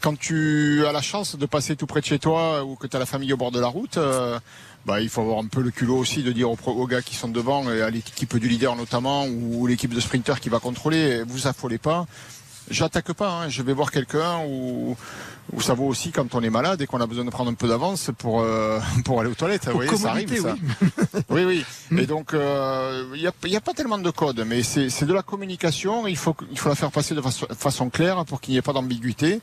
quand 0.00 0.18
tu 0.18 0.84
as 0.86 0.92
la 0.92 1.02
chance 1.02 1.36
de 1.36 1.46
passer 1.46 1.76
tout 1.76 1.86
près 1.86 2.00
de 2.00 2.06
chez 2.06 2.18
toi 2.18 2.64
ou 2.64 2.74
que 2.76 2.86
tu 2.86 2.96
as 2.96 2.98
la 2.98 3.06
famille 3.06 3.32
au 3.32 3.36
bord 3.36 3.50
de 3.50 3.60
la 3.60 3.68
route, 3.68 3.98
bah, 4.86 5.00
il 5.00 5.08
faut 5.08 5.20
avoir 5.20 5.38
un 5.38 5.46
peu 5.46 5.60
le 5.60 5.70
culot 5.70 5.96
aussi 5.96 6.22
de 6.22 6.32
dire 6.32 6.50
aux, 6.50 6.86
gars 6.86 7.02
qui 7.02 7.14
sont 7.14 7.28
devant, 7.28 7.70
et 7.70 7.82
à 7.82 7.90
l'équipe 7.90 8.36
du 8.38 8.48
leader 8.48 8.76
notamment, 8.76 9.26
ou 9.26 9.66
l'équipe 9.66 9.92
de 9.92 10.00
sprinters 10.00 10.40
qui 10.40 10.48
va 10.48 10.58
contrôler, 10.58 11.22
vous 11.24 11.46
affolez 11.46 11.78
pas. 11.78 12.06
J'attaque 12.70 13.12
pas, 13.12 13.30
hein. 13.30 13.48
je 13.48 13.62
vais 13.62 13.72
voir 13.72 13.90
quelqu'un 13.90 14.44
ou 14.46 14.96
ou 15.52 15.60
ça 15.60 15.74
vaut 15.74 15.86
aussi 15.86 16.10
quand 16.12 16.34
on 16.34 16.42
est 16.42 16.50
malade 16.50 16.80
et 16.82 16.86
qu'on 16.86 17.00
a 17.00 17.06
besoin 17.06 17.24
de 17.24 17.30
prendre 17.30 17.50
un 17.50 17.54
peu 17.54 17.68
d'avance 17.68 18.10
pour 18.18 18.40
euh, 18.40 18.78
pour 19.04 19.20
aller 19.20 19.30
aux 19.30 19.34
toilettes. 19.34 19.66
Vous 19.66 19.74
voyez, 19.74 19.96
ça 19.96 20.10
arrive. 20.10 20.42
Ça. 20.42 20.54
Oui, 21.28 21.44
oui. 21.46 21.64
Mm. 21.90 21.98
Et 21.98 22.06
donc, 22.06 22.30
il 22.32 22.38
euh, 22.40 23.16
n'y 23.16 23.26
a, 23.26 23.32
y 23.44 23.56
a, 23.56 23.60
pas 23.60 23.72
tellement 23.72 23.98
de 23.98 24.10
code, 24.10 24.44
mais 24.46 24.62
c'est 24.62 25.04
de 25.04 25.12
la 25.12 25.22
communication. 25.22 26.06
Il 26.06 26.16
faut 26.16 26.36
il 26.50 26.58
faut 26.58 26.68
la 26.68 26.74
faire 26.74 26.90
passer 26.90 27.14
de 27.14 27.20
façon, 27.20 27.90
claire 27.90 28.24
pour 28.24 28.40
qu'il 28.40 28.52
n'y 28.52 28.58
ait 28.58 28.62
pas 28.62 28.72
d'ambiguïté. 28.72 29.40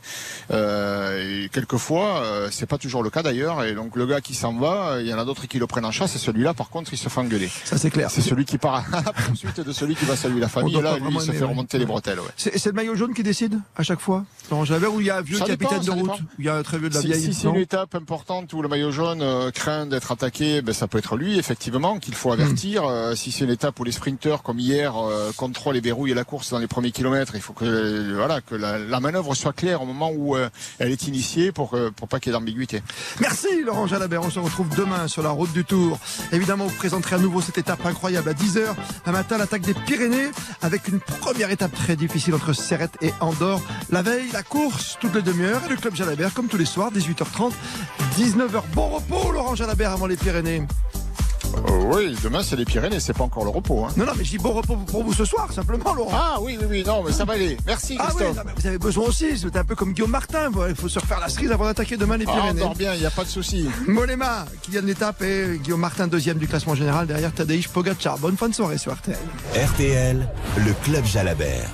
Euh, 0.50 1.44
et 1.44 1.48
quelquefois, 1.48 2.22
euh, 2.22 2.48
c'est 2.50 2.66
pas 2.66 2.78
toujours 2.78 3.02
le 3.02 3.10
cas 3.10 3.22
d'ailleurs. 3.22 3.64
Et 3.64 3.74
donc, 3.74 3.96
le 3.96 4.06
gars 4.06 4.20
qui 4.20 4.34
s'en 4.34 4.54
va, 4.54 5.00
il 5.00 5.06
y 5.06 5.14
en 5.14 5.18
a 5.18 5.24
d'autres 5.24 5.46
qui 5.46 5.58
le 5.58 5.66
prennent 5.66 5.84
en 5.84 5.90
chasse. 5.90 6.14
Et 6.16 6.18
celui-là, 6.18 6.54
par 6.54 6.70
contre, 6.70 6.92
il 6.92 6.98
se 6.98 7.08
fait 7.08 7.20
engueuler. 7.20 7.50
Ça, 7.64 7.78
c'est 7.78 7.90
clair. 7.90 8.10
C'est 8.10 8.22
celui 8.22 8.44
qui 8.44 8.58
part 8.58 8.84
à 8.92 9.02
la 9.02 9.12
poursuite 9.12 9.60
de 9.60 9.72
celui 9.72 9.94
qui 9.94 10.04
va 10.04 10.16
saluer 10.16 10.40
la 10.40 10.48
famille. 10.48 10.76
Et 10.76 10.82
là, 10.82 10.98
lui, 10.98 11.14
il 11.14 11.20
se 11.20 11.32
fait 11.32 11.44
remonter 11.44 11.78
les 11.78 11.86
bretelles. 11.86 12.20
Ouais. 12.20 12.30
C'est 12.36 12.66
le 12.66 12.72
maillot 12.72 12.94
jaune 12.94 13.14
qui 13.14 13.22
décide 13.22 13.60
à 13.76 13.82
chaque 13.82 14.00
fois? 14.00 14.24
Non, 14.50 14.64
j'avais 14.64 14.86
où 14.86 15.00
il 15.00 15.06
y 15.06 15.10
a 15.10 15.16
un 15.18 15.22
vieux 15.22 15.38
capitaine 15.38 15.80
de 15.80 15.90
il 16.38 16.44
y 16.44 16.48
a 16.48 16.56
un 16.56 16.62
très 16.62 16.78
vieux 16.78 16.88
de 16.88 16.94
la 16.94 17.00
vieille. 17.00 17.22
Si 17.22 17.34
c'est 17.34 17.48
une 17.48 17.56
étape 17.56 17.94
importante 17.94 18.52
où 18.52 18.62
le 18.62 18.68
maillot 18.68 18.90
jaune 18.90 19.22
euh, 19.22 19.50
craint 19.50 19.86
d'être 19.86 20.12
attaqué, 20.12 20.62
ben, 20.62 20.72
ça 20.72 20.86
peut 20.88 20.98
être 20.98 21.16
lui, 21.16 21.38
effectivement, 21.38 21.98
qu'il 21.98 22.14
faut 22.14 22.32
avertir. 22.32 22.82
Hmm. 22.84 22.90
Euh, 22.90 23.14
si 23.14 23.32
c'est 23.32 23.44
une 23.44 23.50
étape 23.50 23.78
où 23.80 23.84
les 23.84 23.92
sprinteurs, 23.92 24.42
comme 24.42 24.58
hier, 24.58 24.96
euh, 24.96 25.30
contrôlent 25.36 25.76
et 25.76 25.80
verrouillent 25.80 26.14
la 26.14 26.24
course 26.24 26.50
dans 26.50 26.58
les 26.58 26.66
premiers 26.66 26.90
kilomètres, 26.90 27.34
il 27.34 27.40
faut 27.40 27.52
que, 27.52 28.14
voilà, 28.14 28.40
que 28.40 28.54
la, 28.54 28.78
la 28.78 29.00
manœuvre 29.00 29.34
soit 29.34 29.52
claire 29.52 29.82
au 29.82 29.86
moment 29.86 30.10
où 30.14 30.36
elle 30.36 30.90
est 30.90 31.06
initiée 31.06 31.52
pour, 31.52 31.76
pour 31.96 32.08
pas 32.08 32.20
qu'il 32.20 32.32
y 32.32 32.34
ait 32.34 32.38
d'ambiguïté. 32.38 32.82
Merci 33.20 33.48
Laurent 33.64 33.86
Jalabert. 33.86 34.22
On 34.22 34.30
se 34.30 34.38
retrouve 34.38 34.68
demain 34.76 35.08
sur 35.08 35.22
la 35.22 35.30
route 35.30 35.52
du 35.52 35.64
Tour. 35.64 35.98
Évidemment, 36.32 36.66
vous 36.66 36.76
présenterez 36.76 37.16
à 37.16 37.18
nouveau 37.18 37.40
cette 37.40 37.58
étape 37.58 37.84
incroyable 37.84 38.28
à 38.28 38.34
10h 38.34 38.74
un 39.06 39.12
matin, 39.12 39.38
l'attaque 39.38 39.62
des 39.62 39.74
Pyrénées 39.74 40.30
avec 40.62 40.88
une 40.88 41.00
première 41.00 41.50
étape 41.50 41.72
très 41.72 41.96
difficile 41.96 42.34
entre 42.34 42.52
Serrette 42.52 42.96
et 43.00 43.12
Andorre. 43.20 43.62
La 43.90 44.02
veille, 44.02 44.30
la 44.32 44.42
course 44.42 44.98
toutes 45.00 45.14
les 45.14 45.22
demi-heures 45.22 45.62
et 45.66 45.68
le 45.70 45.76
club 45.88 45.96
Jalabert 45.96 46.34
comme 46.34 46.48
tous 46.48 46.58
les 46.58 46.66
soirs, 46.66 46.92
18h30, 46.92 47.52
19h. 48.18 48.62
Bon 48.74 48.88
repos, 48.90 49.32
Laurent 49.32 49.54
Jalabert, 49.54 49.92
avant 49.92 50.06
les 50.06 50.16
Pyrénées. 50.16 50.62
Euh, 51.56 51.60
oui, 51.86 52.14
demain 52.22 52.42
c'est 52.42 52.56
les 52.56 52.66
Pyrénées, 52.66 53.00
c'est 53.00 53.14
pas 53.14 53.24
encore 53.24 53.44
le 53.44 53.50
repos. 53.50 53.86
Hein. 53.86 53.92
Non, 53.96 54.04
non, 54.04 54.12
mais 54.14 54.22
je 54.22 54.32
dis 54.32 54.38
bon 54.38 54.52
repos 54.52 54.76
pour 54.76 55.02
vous 55.02 55.14
ce 55.14 55.24
soir, 55.24 55.50
simplement, 55.50 55.94
Laurent. 55.94 56.10
Ah 56.12 56.36
oui, 56.42 56.58
oui, 56.60 56.66
oui, 56.68 56.84
non, 56.86 57.02
mais 57.02 57.12
ça 57.12 57.24
va 57.24 57.34
aller. 57.34 57.56
Merci, 57.66 57.96
ah, 57.98 58.08
Christophe. 58.08 58.36
Ah, 58.38 58.42
oui, 58.44 58.52
vous 58.54 58.66
avez 58.66 58.78
besoin 58.78 59.06
aussi, 59.06 59.38
c'est 59.38 59.56
un 59.56 59.64
peu 59.64 59.74
comme 59.74 59.94
Guillaume 59.94 60.10
Martin. 60.10 60.50
Il 60.68 60.74
faut 60.74 60.90
se 60.90 60.98
refaire 60.98 61.20
la 61.20 61.30
cerise 61.30 61.50
avant 61.50 61.64
d'attaquer 61.64 61.96
demain 61.96 62.18
les 62.18 62.26
ah, 62.28 62.32
Pyrénées. 62.32 62.62
Ah, 62.66 62.74
bien, 62.76 62.92
il 62.92 63.00
n'y 63.00 63.06
a 63.06 63.10
pas 63.10 63.24
de 63.24 63.30
souci. 63.30 63.66
Mollema, 63.86 64.44
qui 64.60 64.72
vient 64.72 64.82
de 64.82 64.86
l'étape, 64.86 65.22
et 65.22 65.58
Guillaume 65.62 65.80
Martin, 65.80 66.06
deuxième 66.06 66.36
du 66.36 66.48
classement 66.48 66.74
général, 66.74 67.06
derrière 67.06 67.32
Tadej 67.32 67.68
Pogacar. 67.68 68.18
Bonne 68.18 68.36
fin 68.36 68.50
de 68.50 68.54
soirée 68.54 68.76
sur 68.76 68.92
RTL. 68.92 69.16
RTL, 69.54 70.28
le 70.58 70.72
club 70.84 71.06
Jalabert. 71.06 71.70